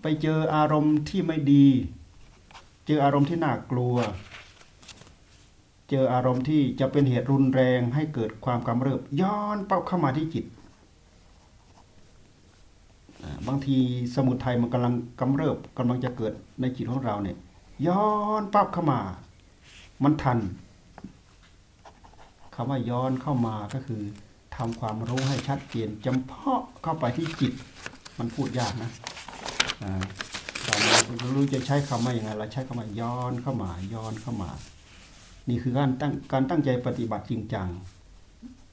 [0.02, 1.66] ไปเจออารมณ์ที่ไม่ดี
[2.92, 3.96] เจออารมณ์ที่น่ากลัว
[5.90, 10.44] เจออารมณ์ที่จะเป็นเหตุรุนแรงให้เกิดความกำเริบย้อนเป้าเข้ามาที่จิต
[13.46, 13.78] บางที
[14.14, 17.36] สมุทัยมันกำลังกำเริบกำลังจะเกิดในจิตของเราเนี่ย
[17.86, 18.08] ย้อ
[18.40, 19.00] นปั๊บเข้ามา
[20.02, 20.38] มันทัน
[22.54, 24.02] คำว่าย้อนเข้ามาก็คือ
[24.56, 27.52] ทำความรู้ให้ชัดเจนจำเพาะเข้าไปที่จิต
[28.18, 28.90] มันพูดยากนะ
[30.70, 30.80] เรา
[31.18, 34.50] ไม่รู้จะใช้คำว่าอย่างไงเราใช้คำว่าย้อนเข้ามาย้อนเข้ามา
[35.48, 37.68] นี่คือการตั้งการตั้งใจปฏิบัติจริงจัง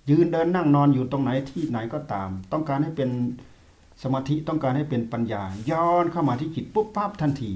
[0.09, 3.09] ยืนเดินนั่งนอนอยู่ตรงไหนที่ไหนก็ตาม ต้องการให้เป็น
[4.03, 7.51] สมาธิต้องการให้เป็นปัญญา ย้อนเข้ามาที่จิตปุ๊บปั๊บทันที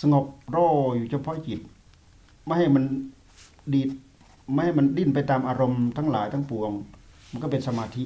[0.00, 0.56] สงบโร
[0.96, 1.60] อยู่เฉพาะจิต
[2.44, 2.84] ไม่ให้มัน
[3.74, 3.88] ดีด
[4.52, 6.70] ไม่ให้มันดิ้นไปตามอารมณ์ทั้งหลายทั้งปวง
[7.30, 8.04] มันก็เป็นสมาธิ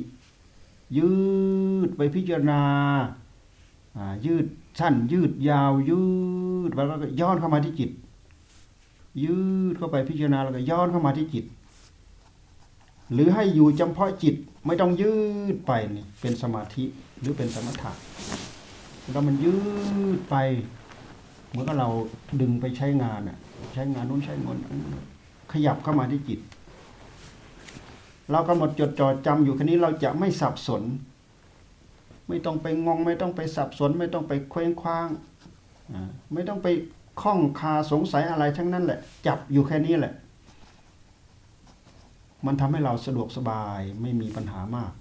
[0.97, 1.13] ยื
[1.87, 2.63] ดไปพิจารณา
[4.27, 4.47] ยืด
[4.79, 6.03] สั้นยืดยาวยื
[6.69, 7.91] ดแล้วก็ย้อนเข้ามาที่จิต
[9.25, 9.39] ยื
[9.73, 11.45] ดเข้าไปพิจารณาแล้วก็ย้อนเข้ามาที่จิต
[13.13, 14.35] หรือให้อยู่จำเพาะจิต
[14.67, 15.15] ไม่ต้องยื
[15.55, 16.85] ดไปนี่เป็นสมาธิ
[17.21, 17.93] หรือเป็นสมถะ
[19.11, 19.57] แล้วมันยื
[20.17, 20.37] ดไป
[21.49, 21.89] เหมือนกับเรา
[22.41, 23.39] ดึงไปใช้งานอะ
[23.75, 24.57] ใช้งานนู้นใช้งาน
[25.53, 26.41] ขยับเข้ามาที่จิต
[28.31, 30.83] เรากำหนดจดจ่อจำอยู่แค่นี้เราจะไม่สับสน
[32.29, 35.09] ไม่ต้องไปงง ไม่ต้องไปสับสน ไม่ต้องไปเคว้งคว้าง
[36.33, 36.69] ไม่ต้องไป
[37.21, 40.15] ข้องคาสงสัยอะไรทั้งนั้นแหละ จับอยู่แค่นี้แหละ
[42.47, 44.93] มันทำให้เราสะดวกสบายไม่มีปัญหามาก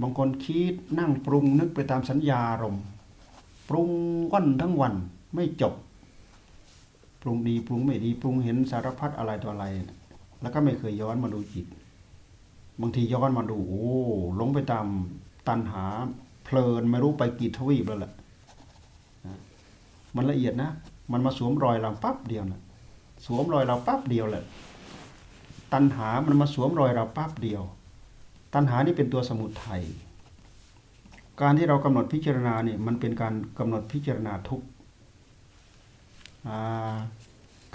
[0.00, 2.84] บางคนคิดนั่งปรุงนึกไปตามสัญญาอารมณ์
[3.68, 3.90] ปรุง
[4.32, 4.94] วันทั้งวัน
[5.34, 5.74] ไม่จบ
[7.22, 9.66] ปรุงดีปรุงไม่ดีปรุงเห็นสารพัดอะไรตัวอะไร
[10.42, 11.66] แล้วก็ไม่เคยย้อนมาดูจิต
[12.80, 13.84] บางทีย้อนมาดูโอ้
[14.36, 14.86] หลงไปตาม
[15.48, 15.84] ตันหา
[16.44, 18.12] เพลินไม่รู้ไปกี่ทวีปแล้วแหละ
[20.16, 20.70] มันละเอียดนะ
[21.12, 22.60] มันมาสวมรอยเราปั๊บเดียวนะ
[23.26, 24.44] สวมรอยเราปั๊บเดียวแหละ
[25.72, 27.62] ตันหามันมาสวมรอยเราปั๊บเดียว
[28.54, 29.82] ตันหานี่เป็นตัวสมุทัย
[31.40, 34.62] การที่เรากำหนดพิจารณาเนี่ยมันเป็นการกำหนดพิจารณาทุก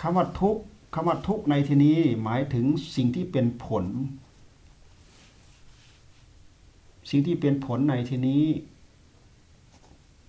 [0.01, 0.57] คำว่าทุก
[0.93, 3.85] คำว่าทุกในที่นี้หมายถึงสิ่งที่เป็นผล
[7.11, 8.43] สิ่งที่เป็นผลในที่นี้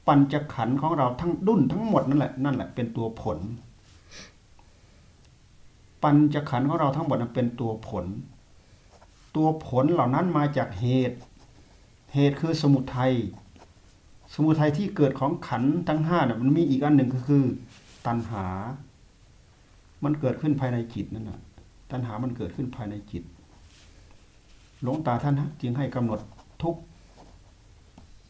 [0.07, 3.38] ปัญจขันธ์ของเราทั้งดุนทั้งหมดนั่นแหละนั่นแหละเป็นตัวผล
[6.03, 8.07] ปัญจขันธ์ของเราทั้งหมดนั้นเป็นตัวผล
[9.37, 11.18] ตัวผลเหล่านั้นมาจากเหตุ
[12.14, 13.12] เหตุคือสมุทัย
[14.35, 17.45] สมุทัยที่เกิดของขันทั้งห้าเนี่ยมันมีอีกอันหนึ่งก็คือ
[18.07, 18.47] ตัณหา
[20.05, 21.40] มันเกิดขึ้นภายในจิตนั่นนะ
[21.90, 23.23] ตัณหามันเกิดขึ้นภายในจิต
[24.83, 26.21] หลวงตาท่านจึงให้กำหนด
[26.62, 26.77] ทุก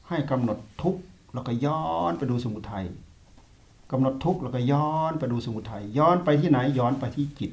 [0.08, 0.96] ให้กำหนดทุก
[1.34, 2.84] แล้วก็ย้อนไปดูสมุทัย
[3.90, 7.50] กำหนดทุกแล้วก็ย้อนไปดูสมุทัยย้อนไปที่ไหนย้อนไปที่จิต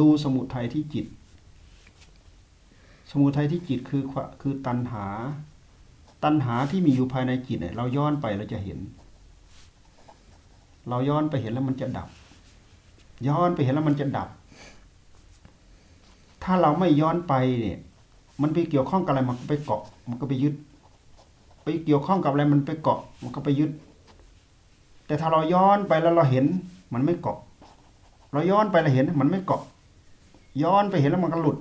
[0.00, 1.06] ดูสมุทัยที่จิต
[3.10, 5.06] สมุทัยที่จิตคือควคือตัณหา
[6.24, 8.78] ตัณหาที่มีอยู่ภายในจิตเนี่ยเราย้อนไปเราจะเห็น
[10.88, 12.08] เราย้อนไปเห็นแล้วมันจะดับ
[13.28, 14.28] ย้อนไปเห็นแล้วมันจะดับ
[16.42, 17.78] ถ้าเราไม่ย้อนไปเนี่ย
[18.42, 20.54] มันไปเกี่ยวข้องกับอะไรมันก็ไปเกาะ มันก็ไปยึด
[21.64, 23.70] ไปเกี่ยวข้องกับอะไรมันไปเกาะ มันก็ไปยึด
[25.06, 26.46] แต่ถ้าเราย้อนไปแล้วเราเห็น
[26.92, 27.38] มันไม่เกาะ
[28.32, 29.62] เราย้อนไปเราเห็น มันไม่เกาะ
[30.62, 31.56] ย้อนไปเห็นแล้วมันก็หลุด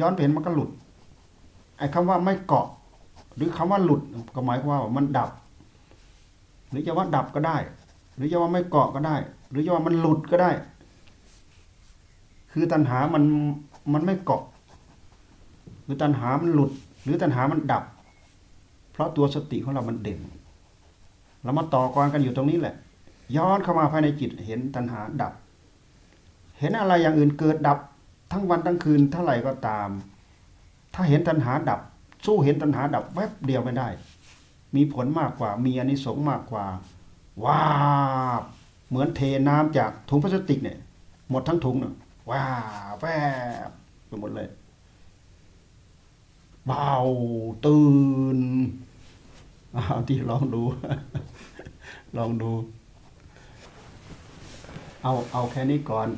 [0.00, 0.70] ย้อนไปเห็นมันก็หลุด
[1.78, 2.66] ไอ้คำว่าไม่เกาะ
[3.36, 4.00] หรือคำว่าหลุด
[4.34, 5.30] ก็หมายความว่ามันดับ
[6.70, 7.56] หรือจะว่าดับก็ได้
[8.16, 9.16] หรือจะว่าไม่เกาะก็ได้
[9.50, 10.50] หรือจะว่ามันหลุดก็ได้
[12.52, 13.24] คือตัณหามัน
[13.92, 14.42] มันไม่เกาะ
[15.84, 16.70] หรือตัณหามันหลุด
[17.04, 17.84] หรือตัณหามันดับ
[18.92, 20.20] เพราะตัวสติของเรามันเด่น
[21.42, 22.74] เรามาต่อกรกันอยู่ตรงนี้แหละ
[23.36, 25.32] ย้อนเข้ามาภายในจิตเห็นตัณหาดับ
[26.58, 27.78] เห็นอะไรอย่างอื่นเกิดดับ
[28.32, 29.88] ทั้งวันทั้งคืนเท่าไหร่ก็ตาม
[30.94, 31.80] ถ้าเห็นตัณหาดับ
[32.26, 33.88] สู้เห็นตัณหาดับแวบเดียวไม่ได้
[34.74, 36.64] มีผลมากกว่ามีอนิสงส์มากกว่า
[37.44, 37.62] ว้า
[38.40, 38.42] บ
[38.88, 40.78] เหมือนเทน้ำจากถุงพลาสติกเนี่ย
[41.30, 41.94] หมดทั้งถุงเน่ะ
[42.30, 42.42] ว้า
[43.00, 43.06] แว
[43.68, 43.70] บ
[44.06, 44.48] ไปหมดเลย
[46.66, 46.90] เบา
[47.64, 47.86] ตื่
[48.36, 48.38] น
[49.72, 50.62] เอาที่ลองดู
[52.16, 52.52] ลองดู
[55.02, 56.08] เอาเอาแค่นี้ก่อน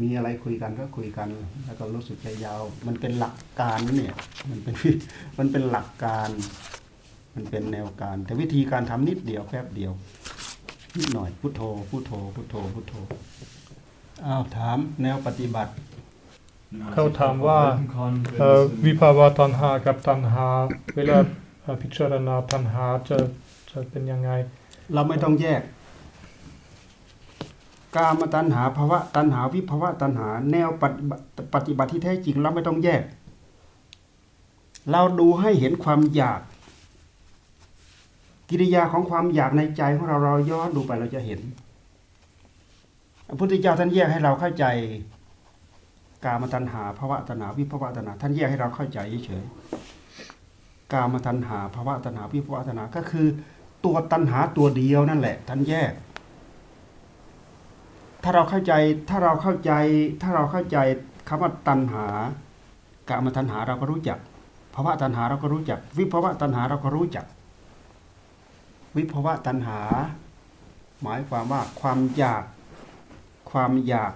[0.00, 1.28] มีอะไรคุยกันก็คุยกัน
[1.64, 4.14] แล้วก็รู้สึกใจยาว มันเป็นหลักการนะเนี่ย
[4.50, 4.74] มันเป็น
[5.38, 6.30] มันเป็นหลักการ
[7.34, 9.92] มันเป็นแนวการ แต่วิธีการทำนิดเดียวแป๊บเดียว
[10.96, 11.60] นิดหน่อยพุทโธ
[11.90, 12.94] พุทโธพุทโธพุทโธ
[14.26, 15.72] อ้าวถามแนวปฏิบัติ
[16.92, 17.60] เขาถามว่า
[18.38, 20.46] เอ่อวิภาวะตัณหากับตัณหา
[20.96, 21.16] เวลา
[21.62, 23.16] เอ่อพิจารณาตัณหาจะ
[23.70, 24.30] จะเป็นยังไง
[24.94, 25.62] เราไม่ต้องแยก
[27.96, 33.02] กามตัณหาภาวะตัณหาวิภาวะตัณหา แนวปฏิบัติปฏิบัติที่แท้จริงเราไม่ต้องแยก
[34.92, 36.40] เราดูให้เห็นความอยาก
[38.50, 41.40] กิริยาของความอยากในใจของเราเราย้อนดูไปเราจะเห็น
[43.26, 44.64] พระพุทธเจ้าท่านแยกให้เราเข้าใจ
[46.24, 53.26] กามตัณหาภาวะตัณหาวิภาวะตัณหาท่านแยกให้เราเข้าใจเฉยๆกามตัณหาภาวะตัณหาวิภาวะตัณหาก็คือ
[53.84, 55.92] ตัวตัณหาตัวเดียวนั่นแหละ ท่านแยก
[58.22, 58.72] ถ้าเราเข้าใจ
[59.08, 59.72] ถ้าเราเข้าใจ
[60.22, 60.78] ถ้าเราเข้าใจ
[61.28, 62.06] คำว่าตัณหา
[63.08, 64.18] กามตัณหาเราก็รู้จัก
[64.74, 67.26] ภาวะตัณหาเราก็รู้จัก วิภาวะตัณหาเราก็รู้จัก
[68.96, 69.80] วิภาวะตัณหา
[71.02, 72.44] หมายความว่าความอยาก
[73.50, 74.12] ความอยาก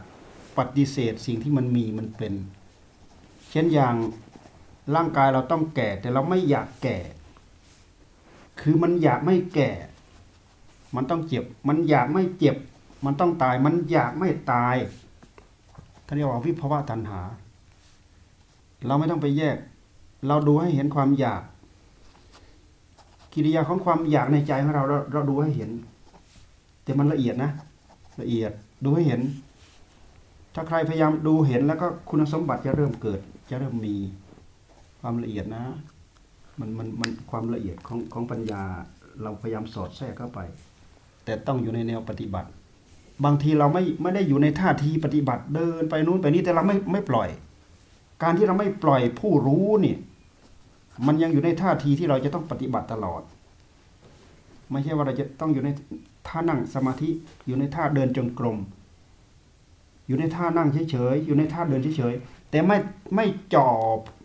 [0.58, 2.32] ปฏิเสธสิ่งที่มันมีมันเป็น
[3.50, 3.94] เช่นอย่าง
[4.94, 6.98] ร่างกายเราต้องแก่ แต่เราไม่อยากแก่
[8.60, 9.70] คือมันอยากไม่แก่
[10.96, 12.56] มันต้องเจ็บ มันอยากไม่เจ็บ
[13.04, 14.76] มันต้องตาย มันอยากไม่ตาย
[16.06, 17.20] ท่านเรียกว่าวิภาวะตัณหา
[18.86, 19.56] เราไม่ต้องไปแยก
[20.26, 21.42] เราดูให้เห็นความอยาก
[23.32, 25.70] กิริยาของความอยากในใจของเราเราเราดูให้เห็น
[26.82, 27.50] แต่มันละเอียดนะ
[28.20, 28.52] ละเอียด
[28.84, 29.20] ดูให้เห็น
[30.54, 33.96] ถ้าใครพยายามดูเห็นแล้วก็คุณสมบัติจะเริ่มเกิด จะเริ่มมี
[35.00, 35.64] ความละเอียดนะ
[36.60, 38.62] มันมันมันความละเอียดของของปัญญา
[39.22, 40.40] เราพยายามสอดแทรกเข้าไป
[41.24, 42.48] แต่ต้องอยู่ในแนวปฏิบัติ
[43.24, 47.28] บางทีเราไม่ไม่ได้อยู่ในท่าทีปฏิบัติเดินไปนู้นไปนี้แต่เราไม่ไม่ปล่อย
[48.22, 49.96] การที่เราไม่ปล่อยผู้รู้นี่
[51.06, 53.22] มันยังอยู่ในท่าทีที่เราจะต้องปฏิบัติตลอด
[54.70, 55.68] ไม่ใช่ว่าเราจะต้องอยู่ใน
[56.28, 57.08] ท่านั่งสมาธิ
[57.46, 58.56] อยู่ในท่าเดินจงกรม
[60.06, 62.76] อยู่ในท่านั่งเฉยๆอยู่ในท่าเดินเฉยๆแต่ไม่
[63.14, 63.68] ไม่จ่อ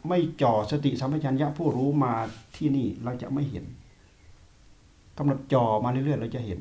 [0.10, 2.14] ไม่จ่อสติสัมปชัญญะผู้รู้มา
[2.56, 3.66] ที่นี่เราจะไม่เห็น
[5.18, 6.60] กำหนดจ่อมาเรื่อยๆเราจะเห็น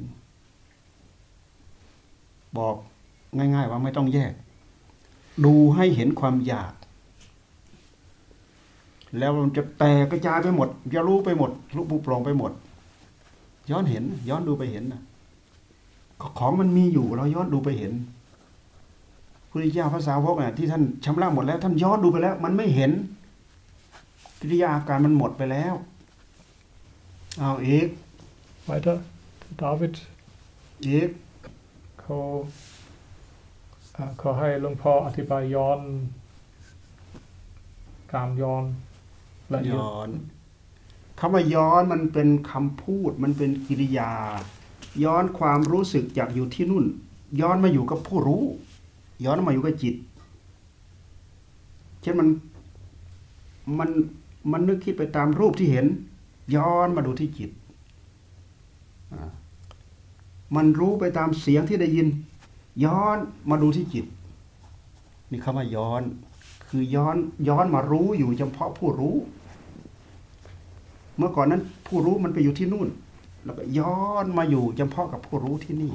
[2.56, 2.76] บอก
[3.36, 4.32] ง่าย ๆ ว่าไม่ต้องแยก
[5.44, 6.72] ดูให้เห็นความอยาก
[9.18, 12.52] แล้วมันจะแตกกระจายไปหมดจะรู้ไปหมดรู้ปูปลองไปหมด
[13.70, 15.02] ย้อนเห็น ย้อนดูไปเห็นนะ
[16.38, 17.92] ของมันมีอยู่เราย้อนดูไปเห็น
[19.58, 22.90] พุทธิยาภาษาวกเนี่ยที่ท่านชำระหมดแล้ว ท่านย้อนดูไปแล้ว มันไม่เห็น
[24.40, 25.74] กิริยาอาการมันหมดไปแล้ว
[27.38, 27.88] เอาเอก
[28.68, 28.98] weiter
[29.60, 29.94] David
[30.84, 31.10] เอก
[32.00, 32.16] เขา
[33.92, 35.80] เอ่อเขาให้หลวงพ่ออธิบายย้อน
[38.12, 38.64] การย้อน
[39.54, 40.08] ละเอียดย้อน
[41.18, 44.12] คำว่าย้อนมันเป็นคำพูดมันเป็นกิริยา
[45.04, 46.84] ย้อนความรู้สึกจากอยู่ที่นู่น
[47.40, 48.44] ย้อนมาอยู่กับผู้รู้
[49.24, 49.94] ย้อนมาอยู่กับจิต
[52.02, 52.28] เช่นมัน
[53.78, 53.90] มัน
[54.52, 55.86] มันนึกคิดไปตามรูปที่เห็น
[56.56, 57.50] ย้อนมาดูที่จิต
[60.56, 62.06] มันรู้ไปตามเสียงที่ได้ยิน
[62.84, 63.18] ย้อน
[63.50, 64.06] มาดูที่จิต
[65.30, 66.02] นี่คำว่าย้อน
[66.68, 67.16] คคือย้อน
[67.48, 69.16] ย้อนมารู้อยู่เฉพาะผู้รู้
[71.16, 72.88] เมื่อก่อนนั้นผู้รู้มันไปอยู่ที่นู่น
[73.44, 75.92] แล้วก็ย้อนมาอยู่เฉพาะกับผู้รู้ที่นี่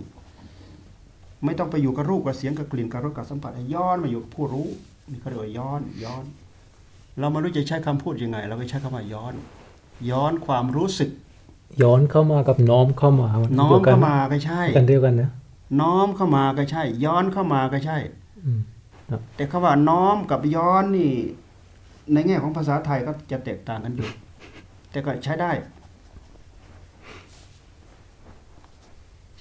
[1.46, 4.68] ไม่ต้องไปอยู่กับรูปกับเสียงกับกลิ่นกับรสกับสัมผัสย้อนมาอยู่กับผู้รู้
[5.12, 6.24] นี่เขาเรียกว่าย้อนย้อน
[7.20, 9.34] เราไม่รู้จะใช้คำพูดยังไง เราก็ใช้คำว่าย้อน
[10.12, 11.10] ย้อนความรู้สึก
[11.82, 13.30] ย้อนเข้ามากับน้อมเข้ามา
[13.60, 15.30] น้อมเข้ามาก็ใช่กันเดียวกันนะ
[15.82, 17.98] น้อมเข้ามาก็ใช่ ย้อนเข้ามาก็ใช่
[18.46, 18.60] อืม
[19.36, 21.12] แต่คำว่าน้อมกับย้อนนี่
[22.14, 24.10] ในแง่ของภาษาไทยก็จะแตกต่างกันอยู่
[24.92, 25.52] แต่ก็ใช้ได้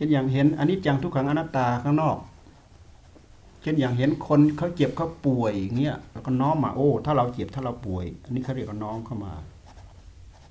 [0.03, 2.17] เช่นอย่างเห็นอนิจจังทุกขังอนัตตาข้างนอก
[3.63, 9.35] เช่นอย่างเห็นคนเขาเจ็บเขาป่วยอย่างเงี้ยแล้วก็น้อมมาโอ้ ถ้าเราเจ็บถ้าเราป่วย อันนี้เขาเรียกว่าน้อมเข้ามา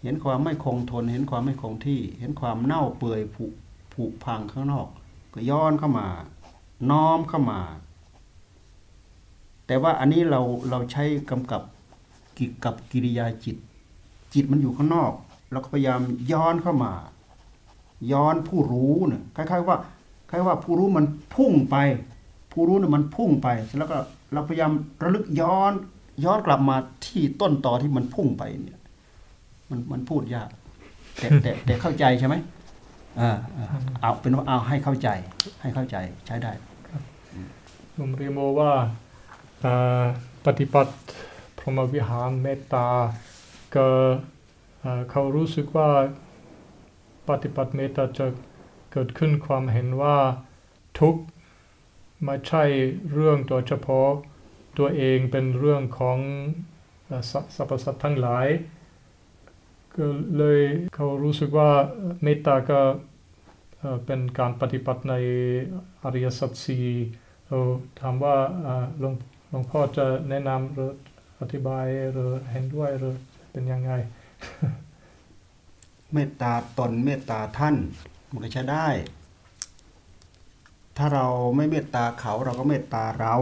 [0.03, 3.45] เห็นความไม่คงทน เห็นความไม่คงที่ เห็นความเน่าเปื่อยผุ
[3.93, 4.87] ผุพังข้างนอก
[5.33, 6.07] ก็ย้อนเข้ามา
[6.91, 7.61] น้อมเข้ามา
[9.67, 11.61] แต่ว่าอันนี้เราเราใช้กำกับ
[12.37, 13.57] กิกับกิริยาจิต
[14.33, 15.11] จิตมันอยู่ข้างนอก
[15.51, 16.93] เราก็พยายามย้อนเข้ามา
[18.11, 19.77] ย้อนผู้รู้เนี่ยคล้ายๆว่า
[20.29, 21.75] คล้ายว่าผู้รู้มันพุ่งไป
[22.51, 23.47] ผู้รู้เนี่ยมันพุ่งไป
[23.77, 23.97] แล้วก็
[24.33, 24.71] เราพยายาม
[25.03, 25.73] ระลึกย้อน
[26.25, 26.75] ย้อนกลับมา
[27.05, 28.79] ที่ต้นตอที่มันพุ่งไปเนี่ย
[29.69, 30.49] มันมันพูดยาก
[31.17, 32.35] แต่แต่แต่เข้าใจใช่ไหม
[33.19, 33.31] อ่า
[34.01, 35.09] เอาเป็นว่าเอาให้เข้าใจ
[35.61, 36.51] ให้เข้าใจใช้ได้
[37.97, 38.71] ลุงเรียโมว่า
[40.45, 40.93] ปฏิบัติ
[41.57, 42.87] พรหมวิหารเมตตา
[43.75, 43.87] ก็
[44.81, 45.89] เอ่อเขารู้สึกว่า
[47.29, 48.27] ปฏิบัติเมตตาจะ
[48.91, 50.17] เกิดขึ้นความเห็นว่า
[50.99, 51.21] ทุกข์
[52.23, 52.63] ไม่ใช่
[53.13, 54.09] เรื่องโดยเฉพาะ
[54.77, 56.17] ตัวเองเป็นเรื่องของ
[57.31, 58.47] สสรรพสัตว์ทั้งหลาย
[59.95, 60.05] ก็
[60.37, 60.59] เลย
[60.95, 61.69] เขารู้สึกว่า
[62.23, 62.79] เมตตาก็
[64.05, 65.13] เป็นการปฏิบัติใน
[66.03, 66.85] อริยสัจสี่
[67.47, 67.57] เรา
[67.99, 69.13] ถามว่าอ่าหลวง
[69.49, 70.91] หลวงพ่อจะแนะนำหรือ
[71.41, 73.15] อธิบายหรือเห็นด้วยหรือ
[73.51, 73.91] เป็นยังไง
[76.13, 77.75] เมตตาตนเมตตาท่าน
[78.31, 78.87] มันก็ใช้ได้
[80.97, 83.35] ถ้าเราไม่เมตตาเขาเราก็เมตตาเรา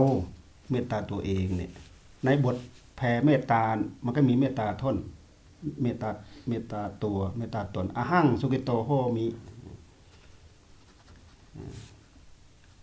[0.70, 1.72] เมตตาตัวเองเนี่ย
[2.24, 2.56] ในบท
[2.96, 3.62] แผ่เมตตา
[4.04, 4.96] มันก็มีเมตตาทน
[5.82, 6.10] เมตตา
[6.48, 9.26] เมตตาตัวเมตตาตนอะหังสุกิโตโหมิ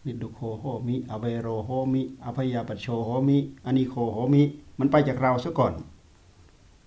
[0.06, 4.44] นิดุโคโหมิอเวโรโหมิอภยาปโชโหมิอนิโคโหมิ
[4.80, 5.74] มันไปจากเราซะก่อน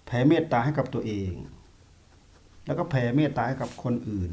[0.06, 1.32] แผ่เมตตาให้กับตัวเอง
[2.66, 4.30] แล้วก็แผ่เมตตาให้กับคนอื่น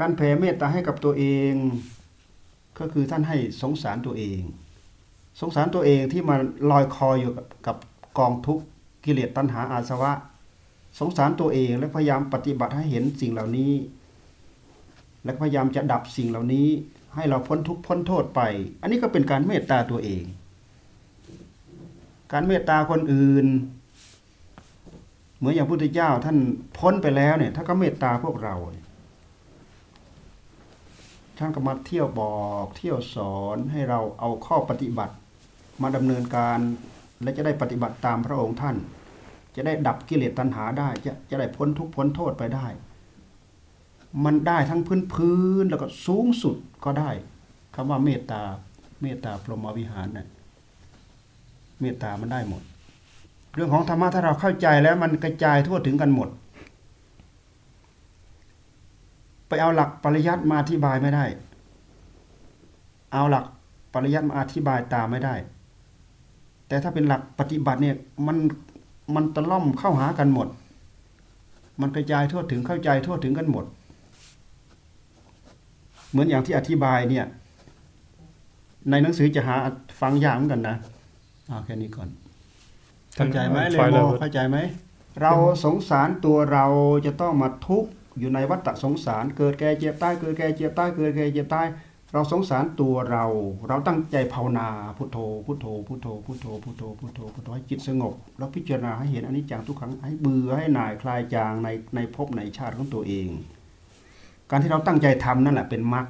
[0.00, 1.52] การแผ่เมตตาให้กับตัวเอง
[2.78, 4.40] ก็คือท่านให้สงสารตัวเอง
[5.40, 6.36] สงสารตัวเองที่มา
[6.70, 7.32] ลอยคออยู่
[7.66, 7.76] กับ
[8.18, 8.64] กองทุกข์
[9.04, 10.12] กิเลสตัณหาอาสวะ
[10.98, 13.72] สงสารตัวเองและพยายามปฏิบัติให้เห็นสิ่งเหล่านี้
[15.24, 16.68] และพยายามจะดับสิ่งเหล่านี้
[17.14, 18.40] ให้เราพ้นทุกข์พ้นโทษไป
[18.80, 20.24] อันนี้ก็เป็นการเมตตาตัวเอง
[22.32, 23.46] การเมตตาคนอื่น
[25.44, 26.38] มือนอย่างพุทธเจ้าท่าน
[26.78, 28.54] พ้นไปแล้วเนี่ยท่านก็เมตตาพวกเรา
[31.38, 35.14] ท่านก็มาเที่ยวบอกเที่ยวสอนให้เราเอาข้อปฏิบัติ
[35.82, 36.58] มาดำเนินการ
[37.22, 38.76] และจะได้ปฏิบัติตามพระองค์ท่าน
[39.56, 42.66] จะได้ดับกิเลสตัณหาได้จะจะได้พ้นทุกพ้นโทษไปได้
[44.24, 47.10] มันได้ทั้งพื้นพื้นแล้วก็สูงสุดก็ได้
[47.74, 48.42] คำว่าเมตตา
[49.02, 50.26] เมตตาพรหมวิหารเนี่ย
[51.80, 52.62] เมตตามันได้หมด
[53.54, 56.28] เรื่องของธรรมะถ้าเราเข้าใจแล้วมันกระจายทั่วถึงกันหมด
[59.48, 61.24] ไปเอาหลักปริยัติมาอธิบายไม่ได้
[63.12, 63.44] เอาหลัก
[63.94, 65.34] ปริยัติมาอธิบายตามไม่ได้
[66.68, 67.96] แต่ถ้าเป็นหลักปฏิบัติเนี่ย
[68.26, 68.36] มัน
[69.14, 70.48] มันตะล่อมเข้าหากันหมด
[71.80, 73.64] มันกระจายทั่วถึงเข้าใจทั่วถึงกันหมด
[76.10, 77.26] เหมือนอย่างที่อธิบายเนี่ย
[78.90, 79.56] ในหนังสือจะหา
[80.00, 80.76] ฟังยากเหมือนกันนะ
[81.48, 82.08] เอาแค่นี้ก่อน
[83.16, 84.58] เข้าใจไหมเลไฟโมระเข้าใจไหม
[85.22, 85.32] เรา
[85.64, 86.66] สงสารตัวเรา
[87.06, 91.66] จะต้องมาทุกข์อยู่ในวัฏสงสาร เกิดแก่เจ็บตายเกิดแก่เจ็บตายเกิดแก่เจ็บตาย
[92.12, 93.24] เราสงสารตัวเรา
[93.68, 103.28] เราตั้งใจภาวนาพุทโธพุทโธพุทโธพุทโธพุทโธพุทโธพุทโธให้จิตสงบ แล้วพิจารณาให้เห็นอนิจจังทุกขังให้เบื่อให้หน่ายคลายจางในในภพในชาติของตัวเอง
[104.50, 106.06] การที่เราตั้งใจทำนั่นแหละเป็นมรรค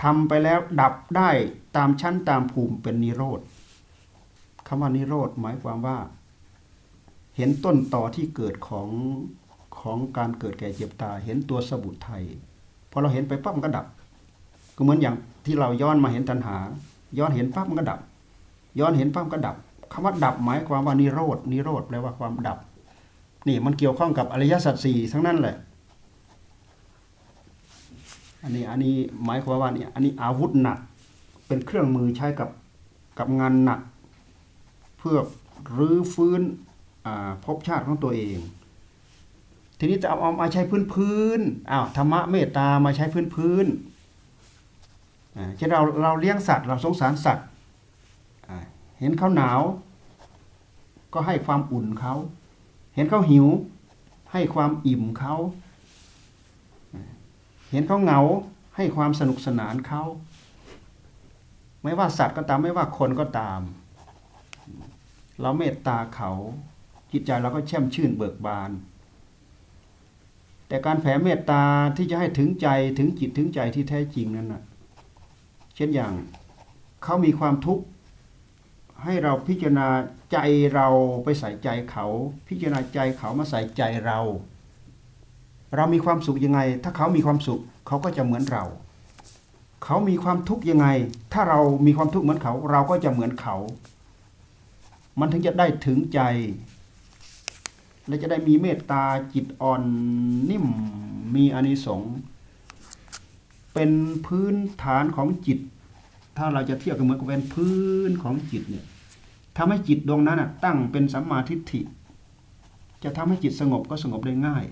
[0.00, 1.30] ทำไปแล้วดับได้
[1.76, 3.40] ตามชั้นตามภูมิเป็นนิโรธ
[4.74, 5.96] คำว่านิโรธหมายความว่า
[7.36, 8.88] เห็นต้นต่อที่เกิดของ
[9.80, 12.24] ของการเกิดแก่เจ็บตาย เห็นตัวสมุทัย
[12.90, 13.86] พอเราเห็นไปปั๊บมันก็ดับ
[14.76, 15.16] ก็เหมือนอย่าง
[15.46, 16.56] ที่เราย้อนมาเห็นตัณหา
[17.18, 18.00] ย้อนเห็นปั๊บมันก็ดับ
[18.80, 19.56] ย้อนเห็นปั๊บมันก็ดับ
[19.92, 22.58] คำว่าดับหมายความว่านิโรดนิโรธแปลว่าความดับ
[23.48, 25.56] นี่มันเกี่ยวข้องกับอริยสัจสี่ทั้งนั้นแหละ
[28.42, 28.94] อันนี้อันนี้
[29.24, 30.78] หมายความว่านี่อันนี้อาวุธหนัก
[31.46, 32.48] เป็นเครื่องมือใช้กับ
[33.18, 33.80] กับงานหนัก
[35.02, 35.18] พื่อ
[35.76, 36.42] รื้อฟื้น
[37.44, 38.38] ภพชาติของตัวเอง
[39.78, 41.40] ทีนี้จะเอาเอามาใช้พื้นพื้น
[41.70, 43.66] อ้าวธรรมะเมตตามาใช้พื้นพื้น
[45.56, 47.46] เช่นเราเราเลี้ยงสัตว์เราสงสารสัตว์
[48.98, 49.60] เห็นเขาหนาว
[51.14, 52.14] ก็ให้ความอุ่นเขา
[52.94, 53.46] เห็นเขาหิว
[54.32, 55.34] ให้ความอิ่มเขา
[57.70, 58.20] เห็นเขาเหงา
[58.76, 60.02] ให้ความสนุกสนานเขา
[61.82, 63.60] ไม่ว่าสัตว์ก็ตามไม่ว่าคนก็ตาม
[65.40, 66.30] เราเมตตาเขา
[67.12, 68.70] จิตใจเราก็แช่มชื่นเบิกบาน
[70.68, 71.62] แต่การแผ่เมตตา
[71.96, 72.68] ที่จะให้ถึงใจ
[72.98, 74.62] ถึงจิตถึงใจที่แท้จริงนั้นนะ
[75.74, 76.12] เช่นอย่าง
[77.02, 77.84] เขามีความทุกข์
[79.02, 79.88] ให้เราพิจารณา
[80.32, 80.38] ใจ
[80.74, 80.86] เรา
[81.24, 82.06] ไปใส่ใจเขา
[82.48, 84.20] พิจารณาใจเขามาใส่ใจเรา
[85.76, 88.64] เรามีความสุขยังไง ถ้าเขามีความสุขเขาก็จะเหมือนเรา
[89.84, 90.86] เขามีความทุกข์ยังไง
[91.32, 93.56] ถ้าเรามีความทุกข์เหมือนเขา เราก็จะเหมือนเขา
[95.18, 96.20] มันถึงจะได้ถึงใจ
[98.06, 99.04] และจะได้มีเมตตา
[99.34, 99.82] จิตอ่อน
[100.50, 100.66] นิ่ม
[101.34, 102.14] มีอนิสงส์
[103.74, 103.90] เป็น
[104.26, 105.58] พื้นฐานของจิต
[106.36, 108.84] ถ้าเราจะเทียบกันเหมือนกับเป็นพื้นของจิตเนี่ย
[109.56, 111.80] ทำให้จิตดวงนั้นตั้งเป็นสัมมาทิฏฐิ
[113.04, 114.64] จะทำให้จิตสงบก็สงบได้ง่าย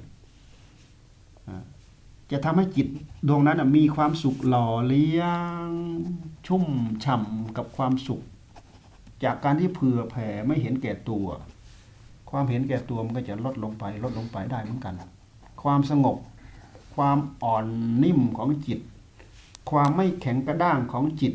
[2.32, 2.86] จะทำให้จิต
[3.28, 5.22] ดวงนั้นมีความสุขหล่อเลี้ย
[5.66, 5.68] ง
[6.47, 6.64] ชุ่ม
[7.05, 8.22] ฉ่ำกับความสุข
[9.25, 11.27] จากการที่เผื่อแผ่ไม่เห็นแก่ตัว
[12.31, 14.95] ความเห็นแก่ตัวมันก็จะลดลงไปลดลงไปได้เหมือนกัน
[15.62, 16.16] ความสงบ
[16.95, 17.66] ความอ่อน
[18.03, 18.81] นิ่มของจิต
[19.71, 21.35] ความไม่แข็งกระด้างของจิต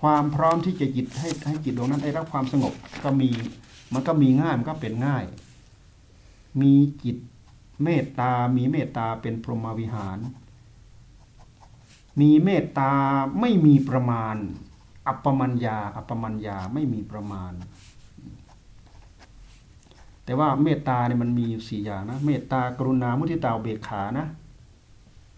[0.00, 2.72] ความพร้อมที่จะจิตให้ให้จิตดวงนั้นได้รับความสงบ
[3.04, 3.30] ก็มี
[3.92, 5.24] มันก็มีง่ายมันก็เป็นง่าย
[6.60, 6.72] มี
[7.04, 7.16] จิต
[7.84, 10.18] เมตตา มีเมตตาเป็นพรหมวิหาร
[12.20, 12.92] มีเมตตา
[13.40, 14.36] ไม่มีประมาณ
[15.08, 17.52] อัปปมัญญาอัปปมัญญาไม่มีประมาณ
[20.24, 24.26] แต่ว่าเมตตาเนี่ยมันมีอยู่สี่อย่างนะเมตตากรุณามุทิตาเบกขานะ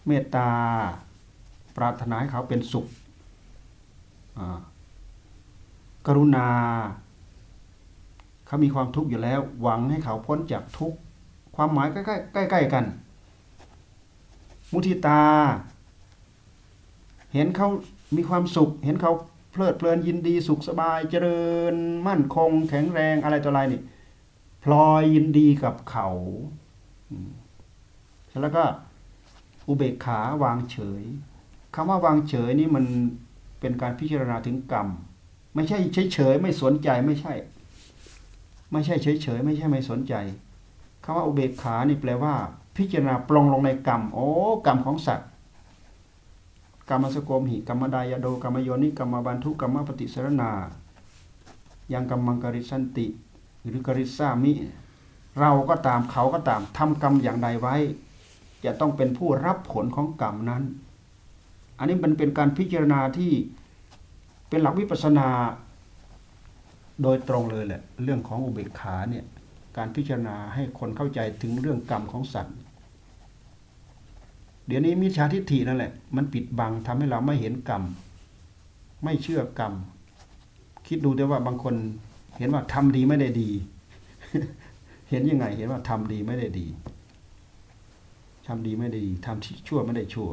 [0.07, 0.49] เมตตา
[1.77, 2.87] ปรารถนาให้เขาเป็นสุข
[6.07, 6.49] กรุณา
[8.47, 10.99] เขามีความทุกข์อยู่แล้ว หวังให้เขาพ้นจากทุกข์
[11.57, 12.03] ความหมายใกล้
[12.33, 12.85] ใกล้ใกล้กัน
[14.73, 15.23] มุทิตา
[17.33, 17.69] เห็นเขา
[18.17, 19.13] มีความสุข เห็นเขา
[19.59, 21.43] เพลิดเพลินยินดีสุขสบายเจริ
[21.73, 21.75] ญ
[22.07, 23.83] มั่นคง แข็งแรงอะไรต่ออะไรนี่
[24.65, 26.09] พลอยยินดีกับเขา
[28.43, 28.65] แล้วก็
[29.69, 31.03] อุเบกขาวางเฉย
[31.75, 32.85] คำว่าวางเฉยนี่มัน
[33.61, 34.89] เป็นการพิจารณาถึงกรรม
[35.55, 37.33] ไม่ใช่เฉยเฉยไม่สนใจไม่ใช่
[38.73, 40.15] ไม่ใช่เฉยเฉยไม่ใช่ไม่สนใจ
[41.05, 42.35] คำว่าอุเบกขานี่แปลว่า
[42.77, 44.29] พิจารณาปลงลงในกรรม โอ้
[44.67, 45.29] กรรมของสัตว์
[46.91, 50.51] กรรมสโกมหิกรรมดายโดกรรมโยนิกรรมบันทุกรรมปฏิสรณา
[51.93, 53.07] ยังกรรมังกริสันติ
[53.65, 54.53] หรือกริสามิ
[55.41, 57.77] เราก็ตามเขาก็ตามทำกรรมอย่างใดไว้
[58.65, 60.63] จะต้องเป็นผู้รับผลของกรรมนั้น
[61.79, 63.33] อันนี้มันเป็นการพิจารณาที่
[64.49, 65.29] เป็นหลักวิปัสนา
[67.03, 69.25] โดยตรงเลยแหละเรื่องของอุเบกขาเนี่ย
[69.77, 72.57] การพิจารณาให้คนเข้าใจถึงเรื่องกรรมของสัตว์
[74.69, 77.83] เดี๋ยวนี้มิจฉาทิฏฐินั่นแหละ มันปิดบังทำให้เราไม่เห็นกรรม
[79.05, 79.73] ไม่เชื่อกรรม
[80.87, 81.75] คิดดูแต่ว่าบางคน
[82.39, 83.51] เห็นว่าทำดีไม่ได้ดี
[85.11, 86.67] เห็นยังไง เห็นว่าทำดีไม่ได้ดี
[88.47, 90.31] ทำดีไม่ได้ดีทำชั่วไม่ได้ชั่ว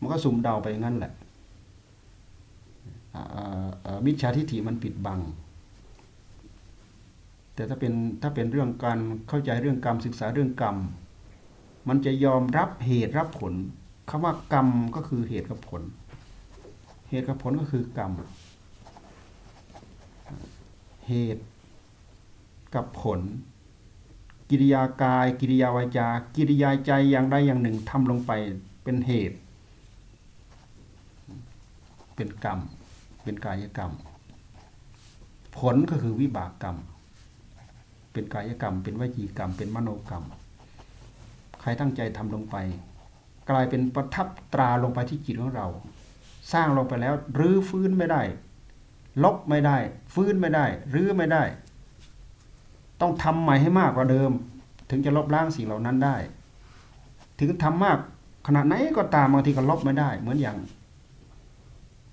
[0.00, 1.12] มันก็สุ่มเดาไปงั้นแหละ
[4.04, 5.20] มิจฉาทิฏฐิมันปิดบัง
[7.54, 10.76] แต่ถ้าเป็นถ้าเป็นเรื่องการเข้าใจเรื่องกรรมศึกษาเรื่องกรรม
[11.88, 13.52] มันจะยอมรับเหตุรับผล
[14.10, 15.82] คำว่ากรรมก็คือเหตุกับผล
[17.08, 18.12] เหตุกับผลก็คือกรรม
[21.08, 21.44] เหตุ
[22.74, 23.20] กับผล
[24.50, 28.32] กิริยากาย กิริยาวาจา กิริยาใจอย่างใดอย่างหนึ่งทำลงไป
[28.82, 29.38] เป็นเหตุ
[32.14, 32.58] เป็นกรรม
[33.22, 33.92] เป็นกายกรรม
[35.58, 36.76] ผลก็คือวิบากกรรม
[38.12, 40.24] เป็นกายกรรม เป็นวจีกรรม เป็นมโนกรรม
[41.62, 42.56] ใครตั้งใจทำลงไป
[43.50, 45.66] กลายเป็นประทับตราลงไปที่จิตของเรา
[46.52, 48.22] สร้างลงไปแล้วรื้อฟื้นไม่ได้
[49.24, 49.76] ลบไม่ได้
[50.14, 51.42] ฟื้นไม่ได้ รื้อไม่ได้
[53.00, 54.30] ต้องทำใหม่ให้มากกว่าเดิม
[54.90, 56.16] ถึงจะลบล้างสิ่งเหล่านั้นได้
[57.40, 57.98] ถึงทำมาก
[58.46, 60.56] ขนาดไหนก็ตามบางทีก็ลบไม่ได้ เหมือนอย่าง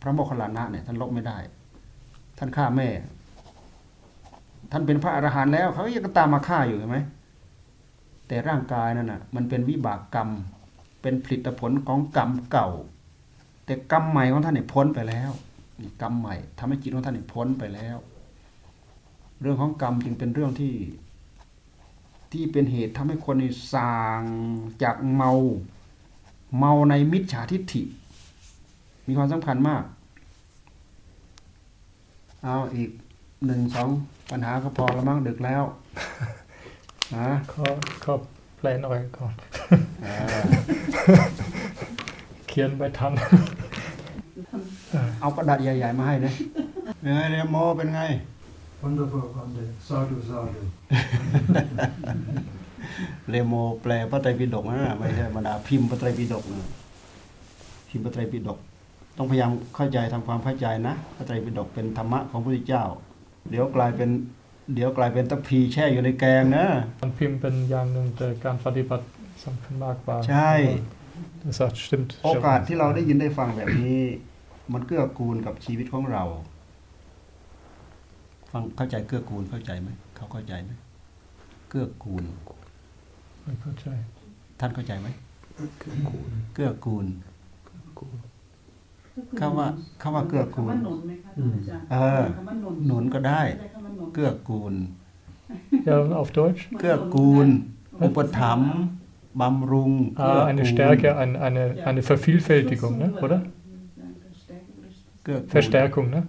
[0.02, 1.38] พระโมคคัลลานะเนี่ยท่านลบไม่ได้
[2.38, 2.89] ท่านฆ่าแม่
[4.72, 6.97] ท่านเป็นพระอรหันต์แล้วเขายังตามมาฆ่าอยู่เห็นไหม
[8.30, 10.30] แต่ร่างกายนั่นน่ะมันเป็นวิบากกรรม
[11.02, 12.70] เป็นผลิตผลของกรรมเก่า
[13.66, 15.32] แต่กรรมใหม่ของท่านเนี่ยพ้นไปแล้ว
[15.80, 17.98] นี่กรรมใหม่ทำให้จิตของท่านเนี่ยพ้นไปแล้ว
[19.42, 20.74] เรื่องของกรรมจึงเป็นเรื่องที่
[22.32, 24.22] ที่เป็นเหตุทำให้คนนี่สาง
[24.84, 25.32] จากเมา
[26.58, 27.82] เมาในมิจฉาทิฏฐิ
[29.08, 29.84] มีความสำคัญมาก
[32.44, 32.90] เอาอีก
[33.46, 33.90] หนึ่งสอง
[34.32, 35.64] ปัญหาก็พอล้วมั้งดึกแล้ว
[37.16, 37.66] นะขอ
[38.03, 38.14] ขอ
[38.57, 39.34] แปลหน่อยก่อน
[40.01, 40.07] เอ
[40.38, 40.43] อ
[42.47, 43.12] เขียนไม่ทัน
[45.22, 46.34] เอากระดาษใหญ่ ๆ มาให้นะ
[46.99, 48.01] เป็นไงเรโมเป็นไง
[48.84, 49.88] Wonderful, wonderful.
[49.88, 50.62] Sadhu, sadhu.
[53.30, 56.70] เรโมแปลพระไตรปิฎกนะไม่ใช่บรรดาพิมพ์พระไตรปิฎกนะ
[57.89, 58.60] พิมพ์พระไตรปิฎก
[59.18, 62.84] ต้องพยายามเข้าใจทำความเข้าใจนะพระไตรปิฎกเป็นธรรมะของพระพุทธเจ้า
[63.49, 64.10] เดี๋ยวกลายเป็น
[64.74, 66.65] เดี๋ยวกลายเป็นตะพีแช่อยู่ในแกงนะ
[66.99, 69.05] การพิมพ์เป็นอย่างหนึ่งแต่การปฏิบัติ
[69.45, 70.53] สำคัญมากกว่าใช่
[71.43, 72.11] Das sagt, stimmt.
[72.26, 73.99] โอกาสที่เราได้ยินได้ฟังแบบนี้
[74.74, 76.24] มันเกื้อกูลกับชีวิตของเรา
[78.51, 80.72] ฟังเข้าใจเกื้อกูลเข้าใจไหมเขาเข้าใจไหม
[81.70, 82.24] เกื้อกูล
[83.43, 83.88] ไม่เข้าใจ
[84.59, 85.07] ท่านเข้าใจไหม
[86.53, 87.05] เกื้อกูล
[89.39, 89.67] คำว่า
[90.01, 93.41] คำว่าเกื้อกูลคำว่าหนุนไหมคะท่านอาจารย์เออคำว่าหนุนหนุนก็ได้
[94.14, 96.62] ใช้คำว่าหนุนเกื้อกูล Ja, auf Deutsch?
[96.80, 97.47] เกื้อกูล
[98.03, 98.72] อุปถัมภ์
[99.41, 103.07] บำรุงเกื้อ Ah, eine กูล Stärke, ein, eine, eine Vervielfältigung, ne?
[103.24, 103.39] oder?
[105.24, 106.20] เกื้อกูล Verstärkung, ne?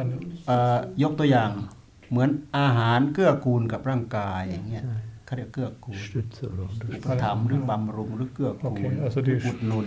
[0.00, 0.14] Eine,
[0.46, 1.50] เอ่อยกตัวอย่าง
[2.10, 2.28] เหมือน
[2.58, 4.84] อาหารเกื้อกูลกับร่างกายอย่างเงี้ย
[5.24, 9.86] เขาเรียกเกื้อกูล Stütze oder อุปถัมภ์หรือบำรุงหรือเกื้อกูล Okay, also die อุดหนุน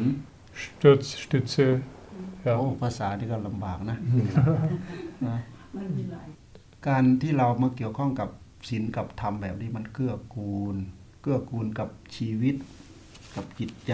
[0.63, 1.67] Stütz, Stütze,
[2.43, 2.79] โอ้ ja.
[2.81, 3.97] ภาษาที่ก็ลำบากนะ
[5.27, 5.37] นะ
[5.75, 6.27] มันมีหลาย
[6.87, 8.29] การที่เรามาเกี่ยวข้องกับ
[8.69, 10.75] ศีลกับธรรมแบบนี้มันเกื้อกูล
[11.21, 12.55] เกื้อกูลกับชีวิต
[13.35, 13.93] กับจิตใจ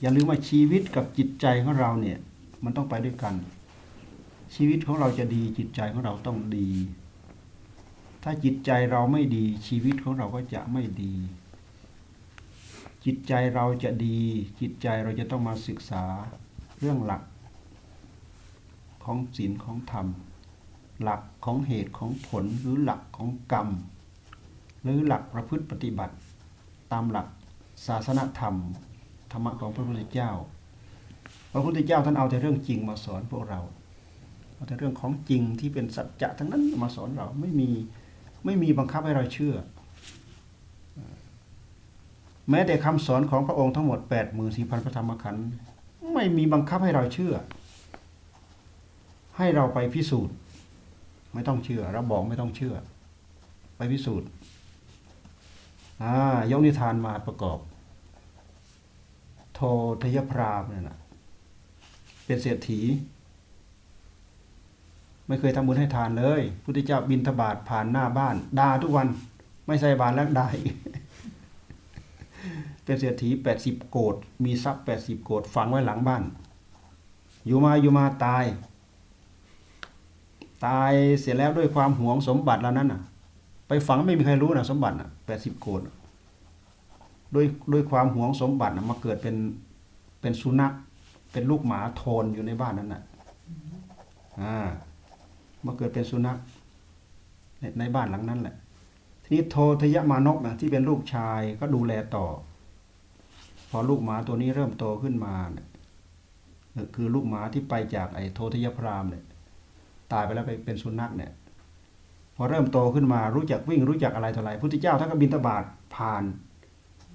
[0.00, 2.18] อย่าลืมว่าชีวิตกับจิตใจของเราเนี่ย
[2.64, 3.34] มันต้องไปด้วยกัน
[4.54, 6.68] ชีวิตของเราจะดีจิตใจของเราต้องดี
[8.22, 11.14] ถ้าจิตใจเราไม่ดีชีวิตของเราก็จะไม่ดี
[13.04, 14.18] จิตใจเราจะดี
[14.60, 16.04] จิตใจเราจะต้องมาศึกษา
[16.78, 17.22] เรื่องหลัก
[19.04, 20.06] ของศีลของธรรม
[21.02, 23.68] หลักของเหตุของผลหรือหลักของกรรม
[24.82, 26.14] หรือหลักประพฤติปฏิบัติ
[26.92, 27.26] ตามหลัก
[27.86, 28.54] ศาสนธรรม
[29.32, 30.30] ธรรมะของพระพุทธเจ้า
[31.52, 33.60] พระพุทธเจ้าท่านเอาแต่เรื่องจริงมาสอนพวกเรา
[34.54, 37.70] เอาแต่เรื่องของจริงที่เป็นสัจจะทั้งนั้นมาสอนเราไม่มี
[38.44, 39.54] ไม่มีบังคับให้เราเชื่อ
[42.50, 45.46] แม้แต่คำสอนของพระองค์ทั้งหมด8 4 0 0 0พระธรรมขันธ์
[46.14, 47.34] ไม่มีบังคับให้เราเชื่อ
[49.36, 50.34] ให้เราไปพิสูจน์
[51.36, 52.74] ไม่ต้องเชื่อเราบอกไม่ต้องเชื่อ
[53.76, 54.28] ไปพิสูจน์
[56.02, 56.12] อ่า
[56.50, 57.58] ยกนิทานมาประกอบ
[59.54, 59.60] โท
[60.02, 60.98] ทยพรามเนี่ยนะ
[62.24, 62.80] เป็นเศรษฐี
[65.26, 69.08] ไม่เคยทำบุญให้ทานเลยพุทธเจ้าบินทบาทผ่านหน้าบ้านด่าทุกวัน
[69.66, 70.76] ไม่ใส่บาตรแล้วด่าอีก
[72.84, 74.14] เป็นเศรษฐีแปดสิบโกด
[74.44, 76.22] มีทรัพย์แปดสิบโกดฝังไว้หลังบ้าน
[77.46, 78.44] อยู่มาอยู่มาตาย
[80.64, 83.00] ตายเสร็จแล้วด้วยความหวงสมบัติแล้วนั้นน่ะ
[83.68, 85.80] ไปฝังไม่มีใครรู้นะสมบัติน่ะแปดสิบโกด
[87.34, 89.36] ด้วยด้วยความหวงสมบัติน่ะมาเกิดเป็น
[90.20, 90.72] เป็นสุนัข
[91.32, 93.02] เป็นลูกหมาโทนอยู่ในบ้านนั้นน่ะ
[94.40, 94.56] อ่า
[95.64, 96.38] มาเกิดเป็นสุนัข
[97.60, 98.56] ในในบ้านหลังนั้นแหละ
[99.22, 102.26] ทีนี้โททยมานกนะที่เป็นลูกชายก็ดูแลต่อ
[103.70, 105.66] พอลูกหมาตัวนี้เริ่มโตขึ้นมาเนี่ย
[106.94, 109.24] คือลูกหมาที่ไปจากไอ้โททยพรามเนี่ย
[110.12, 111.32] ตายไปแล้วไปเป็นสุนัขเนี่ย
[112.36, 116.22] พอเริ่มโตขึ้นมารู้จักวิ่งรู้จักอะไรต่ออะไรพุทธเจ้าท่านก็บินตบาทผ่าน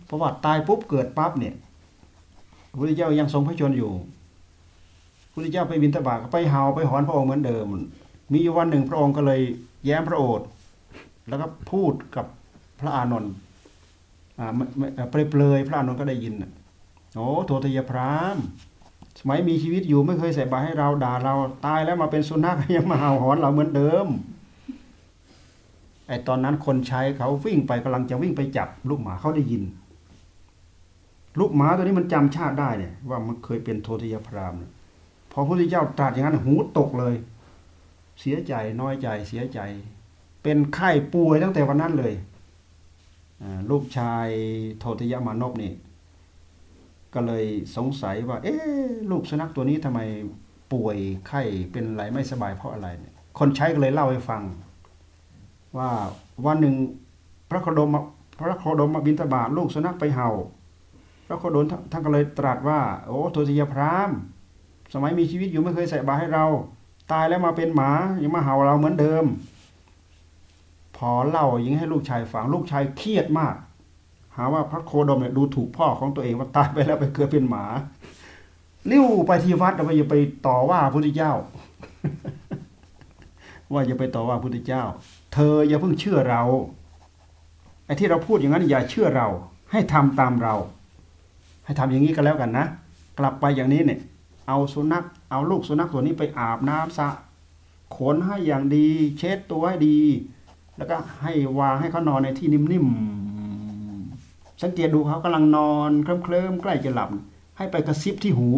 [0.06, 1.56] เพระว่าตายปุ๊บเกิดปั๊บเนี่ย
[2.70, 3.92] พระพุทธเจ้ายังทรงพระชนอยู่
[5.34, 7.66] พุทธเจ้าไปบินตบาทก็ไปเห่าไปหอนพระองค์เหมือนเดิม
[8.34, 9.42] มีวันหนึ่งพระองค์ก็เลย
[9.86, 10.48] แย้มพระโอษฐ์
[11.30, 12.26] แล้วก็พูดกับ
[12.80, 13.34] พระอานนท์
[14.40, 16.34] อ่าไม่ไม่เอ่อเปรยพระอานนท์ก็ได้ยิน
[17.16, 18.38] โอ้โททยพราม
[19.24, 21.34] สมัยมีชีวิตอยู่ไม่เคยใส่บาตรให้เราด่าเรา
[21.66, 24.08] ตายแล้วมาเป็นสุนัขยังมาเห่าหอนเราเหมือนเดิม
[26.08, 29.64] ไอตอนนั้นคนใช้เขาวิ่งไปกำลังจะวิ่งไปจับลูกหมาเขาได้ยิน
[31.40, 34.72] ลูกหมาตัวนี้มันจำชาติได้เนี่ยว่ามันเคยเป็นโททยพรามเนี่ย
[35.32, 37.16] พอพระพุทธเจ้าตรัสอย่างนั้นหูตกเลย
[38.20, 39.60] เสียใจน้อยใจเสียใจ
[40.44, 42.14] เป็นไข้ป่วยตั้งแต่วันนั้นเลย
[43.70, 44.28] ลูกชาย
[44.80, 45.72] โททยมานพนี่
[47.14, 47.46] ก็เลย
[47.76, 50.00] สงสัยว่า เอ๊ะลูกสุนัขตัวนี้ทำไม
[50.74, 50.98] ป่วย
[51.28, 51.42] ไข้
[51.72, 54.42] เป็นไรไม่สบายเพราะอะไรเนี่ยคนใช้ก็เลยเล่าให้ฟัง
[55.78, 55.90] ว่า
[56.46, 56.76] วันหนึ่ง
[57.50, 57.90] พระโคดม
[58.40, 60.30] พระโคดมมาบินทบาทลูกสุนัขไปเห่า
[61.28, 64.10] พระโคดมท่านก็เลยตรัสว่า โอ้โทติยพราม
[64.94, 66.46] สมัยมีชีวิตอยู่ไม่เคยใส่บาตรให้เรา
[67.12, 67.92] ตายแล้วมาเป็นหมา
[68.22, 69.26] ยังมาเห่าเราเหมือนเดิม
[70.98, 73.56] พอเล่าย่งให้ลูกชายฟังลูกชายเครียดมาก
[74.38, 77.66] หาว่าพระโคดมเนี่ยดูถูกพ่อของตัวเองว่าตายไปแล้วไปเกิดเป็นหมา
[78.92, 80.16] ลิ้วไปที่วัดแล้วไปอย่าไป
[80.48, 81.34] ต่อว่าพระพุทธเจ้า
[83.74, 84.84] ว่าอย่าไปต่อว่าพระพุทธเจ้า
[85.34, 86.42] เธออย่าเพิ่งเชื่อเรา
[87.86, 89.28] ไอ้ที่เราพูดอย่างนั้นอย่าเชื่อเรา
[89.72, 90.56] ให้ทำตามเรา
[91.66, 92.66] ให้ทำอย่างนี้ก็แล้วกันนะ
[93.20, 94.00] กลับไปอย่างนี้เนี่ย
[94.48, 97.08] เอาสุนัขเอาลูกสุนัขตัวนี้ไปอาบน้ำสะ
[97.96, 100.00] ขนให้อย่างดี เช็ดตัวให้ดี
[100.78, 103.21] แล้วก็ให้วางให้เขานอนในที่นิ่มๆ
[104.62, 107.10] สังเกตดูเขากำลังนอนเคลิ้มๆใกล้จะหลับ
[107.58, 108.50] ให้ไปกระซิบที่หู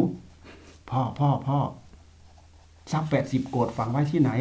[0.89, 1.59] พ่อพ่อพ่อ
[2.91, 4.31] ซับแปดสิบโกดฝังไว้ที่ไหน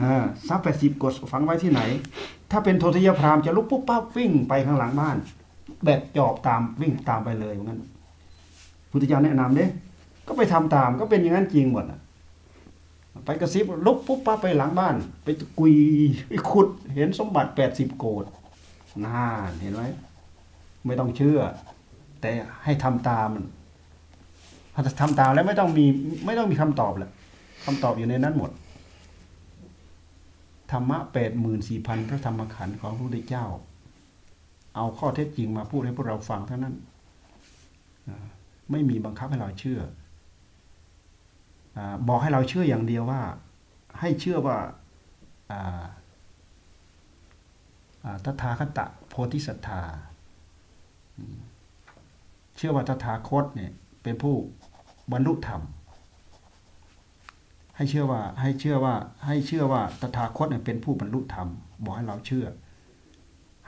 [0.00, 0.14] อ่า
[0.48, 1.80] ซับแปดสิบโกดฝังไว้ที่ไหน
[2.50, 5.16] ถ้าเป็นโททยพรามจะลุกปุ๊บปั๊บวิ่งไปข้างหลังบ้าน
[5.84, 7.80] แบกจอบตามวิ่งตามไปเลยอย่างนั้น
[8.90, 9.66] พุทธเจ้าแนะนำเด้
[10.26, 12.00] ก็ไปทำตามก็เป็นอย่างนั้นจริงหมดอะ
[13.24, 14.94] ไปกระซิบลุกปุ๊บปั๊บไปหลังบ้าน
[15.24, 15.28] ไป
[15.58, 15.74] กุย
[16.28, 18.24] ไปขุดเห็นสมบัติแปดสิบโกด
[19.04, 19.24] น่า
[19.60, 19.82] เห็นไหม
[20.86, 21.40] ไม่ต้องเชื่อ
[22.20, 22.30] แต่
[22.64, 23.44] ให้ทำตามมัน
[24.74, 25.86] ถ้าทำตามแล้วไม่ต้องมี
[26.26, 27.10] ไม่ต้องมีคำตอบแหละ
[27.64, 28.50] คำตอบอยู่ในนั้นหมด
[30.70, 33.46] ธรรมะแปดหมื่นสี่พันพระธรรมขันธ์ของพระพุทธเจ้า
[34.76, 36.74] เอาข้อเท็จจริงมาพูดให้พวกเราฟังเท่านั้น
[38.70, 39.80] ไม่มีบังคับให้เราเชื่อ
[41.76, 43.22] อบอกให้เราเชื่ออย่างเดียวว่า
[44.00, 44.58] ให้เชื่อว่า
[45.50, 45.84] อ่า
[48.04, 50.07] อ่าตถาคตโพธิสัตธาอืม
[52.56, 54.34] เชื่อว่าตถาคตเนี่ยเป็นผู้
[55.12, 55.62] บรรลุธรรม
[57.76, 58.94] ให้เชื่อว่าให้เชื่อว่า
[59.26, 61.48] ให้เชื่อว่าตถาคตเนี่ยเป็นผู้บรรลุธรรม
[61.84, 62.46] บอกให้เราเชื่อ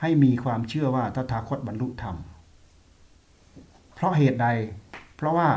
[0.01, 2.15] ให้มีความเชื่อว่าตถาคตบรรลุธรรม
[3.93, 4.47] เพราะเหตุใด
[5.15, 5.49] เพราะว่า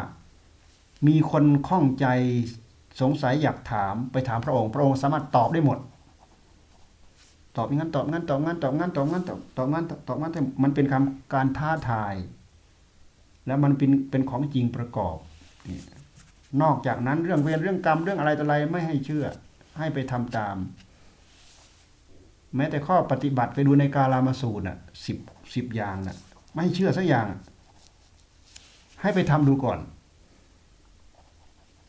[1.09, 2.07] มีคนข้องใจ
[3.01, 5.79] สงสัยอยากถามไปถามพระองค์ พระองค์สามารถตอบได้หมด
[7.57, 12.15] ตอบงั้นตอบงั้นตอบงั้นตอบงั้นตอบงั้นตอบตอบงั้นตอบงั้นแต่มันเป็นคำการท้าทาย
[13.47, 15.17] แล้วมันเป็นเป็นของจริงประกอบ
[16.63, 19.27] นอกจากนั้นเรื่องเวรเรื่องกรรมเรื่องอะไรต่ออะไรไม่ให้เชื่อ
[19.79, 20.57] ให้ไปทำตาม
[22.57, 25.19] แม้แต่ข้อปฏิบัติไปดูในกาลามาสูตรน่ะสิบ
[25.55, 26.17] สิบอย่างน่ะ
[26.55, 27.27] ไม่เชื่อสักอย่าง
[29.03, 29.79] ให้ไปทำดูก่อน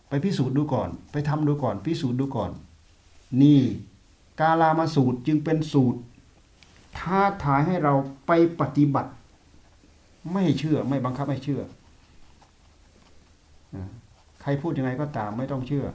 [0.09, 2.51] ไปพิสูจน์ดูก่อน ไปทำดูก่อน พิสูจน์ดูก่อน
[3.41, 3.61] นี่
[4.39, 5.99] กาลามาสูตรจึงเป็นสูตร
[6.97, 7.93] ท้าทายให้เรา
[8.27, 8.31] ไป
[8.61, 9.11] ปฏิบัติ
[10.33, 11.61] ไม่เชื่อไม่บังคับให้เชื่อ
[14.41, 15.86] ใครพูดยังไงก็ตามไม่ต้องเชื่อ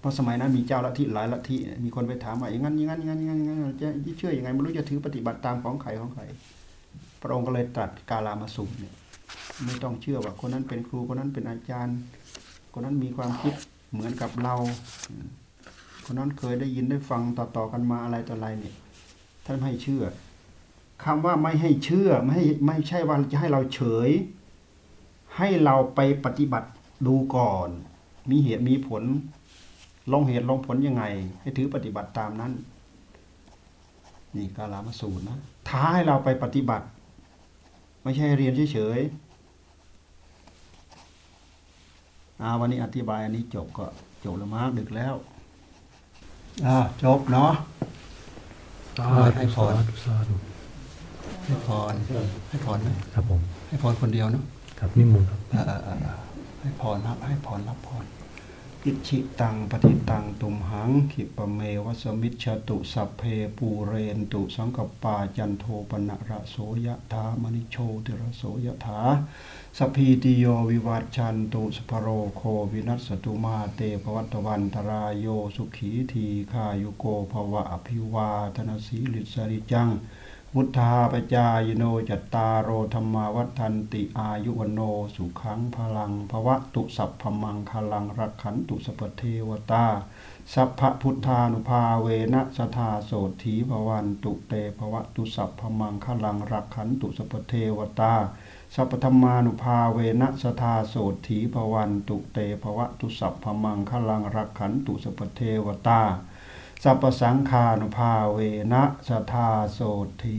[0.00, 3.74] เพราะสมัยนั้นมีเจ้าลัทธิหลายลัทธิมีคนไปถามว่าอย่างนั้นอย่างนั้นอย่างนั้นอย่างนั้น
[4.06, 6.22] จะเชื่ออยังไงไม่รู้จะถือปฏิบัติตามของใครของใคร
[7.22, 8.94] พระองค์ก็เลยตรัสกาลามาสูตรเนี่ย
[9.64, 11.98] ไม่ต้องเชื่อว่าคนนั้นเป็นครูคนนั้นเป็นอาจารย์
[12.72, 13.54] คนนั้นมีความคิด
[13.92, 14.54] เหมือนกับเรา
[16.10, 18.74] คนนั้นเคยได้ยินได้ฟังต่อๆกันมาอะไรต่ออะไรเนี่ย
[19.44, 20.04] ท่านไม่ให้เชื่อ
[21.04, 24.10] คำว่าไม่ให้เชื่อไม่ให้ไม่ใช่ว่าจะให้เราเฉย
[25.36, 26.68] ให้เราไปปฏิบัติ
[27.06, 27.68] ดูก่อน
[28.30, 29.02] มีเหตุมีผล
[30.12, 31.04] ลงเหตุลงผลยังไง
[31.40, 32.52] ให้ถือปฏิบัติตามนั้น
[34.36, 35.38] นี่กาลามาสูตรนะ
[35.68, 36.86] ท้าให้เราไปปฏิบัติ
[38.02, 43.86] ไม่ใช่เรียนเฉยๆอาวันนี้อธิบายอันนี้จบก็
[44.24, 45.16] จบแล้วมากดึกแล้ว
[46.66, 47.52] อ่าจบเนาะ
[48.98, 49.06] สา
[49.36, 50.34] ให้ธุพรสาธุสาธุ
[51.44, 51.94] ให้พร
[52.48, 54.44] ให้พรไหมครับผมให้พรคนเดียวเนาะ
[54.80, 56.18] ครับนิมนต์ครับเออเออเออเออ
[56.60, 58.04] ให้พรรับให้พรรับพร
[58.88, 63.22] อิจฉิตังปัตถิตังตุมหังขิปปะเมวะ สะมิชฌะตุสัพเพ
[63.56, 69.00] ปูเรนตุสังกัปปาจันโทปัณณะระโส ยะถา มะณิโชติระโส ยะถา
[69.78, 75.26] สัพพีติโยวิวัชชันตุสัพพะโรโควินัสสะตุมาเต ภะวัตวันตะราโย
[75.56, 79.88] สุขีทีขายุโกภวะอภิวาทนาสีลิสริจัง
[80.54, 84.80] พุทธาปจายโนจัตตารโอธรรมาวัฏันติอายุวโน
[85.14, 89.86] สุขังพลังภวะตุสัพพมังคลังรักขันตุสปเทวตา
[90.52, 98.14] สัพพพุทธานุภาเวนะสทาโสถีภวันตุเตภวะตุสัพพมังคลังรักขันตุสปเทวตา
[98.74, 100.94] สัพพธรรมานุภาเวนะสทาโส
[101.26, 106.02] ถีภวันตุเตภวะตุสัพพมังคลังรักขันตุสปเทวตา
[106.84, 108.38] สัพพสังฆานุภาเว
[108.72, 109.78] นะสทธาโส
[110.22, 110.38] ถี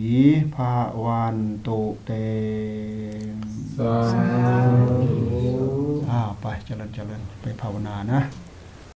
[0.55, 0.73] ภา
[1.03, 2.11] วันตุเต
[3.77, 4.23] สาธุ
[6.11, 8.19] อ้าวไปเจริญเจริญไปภาวนานะ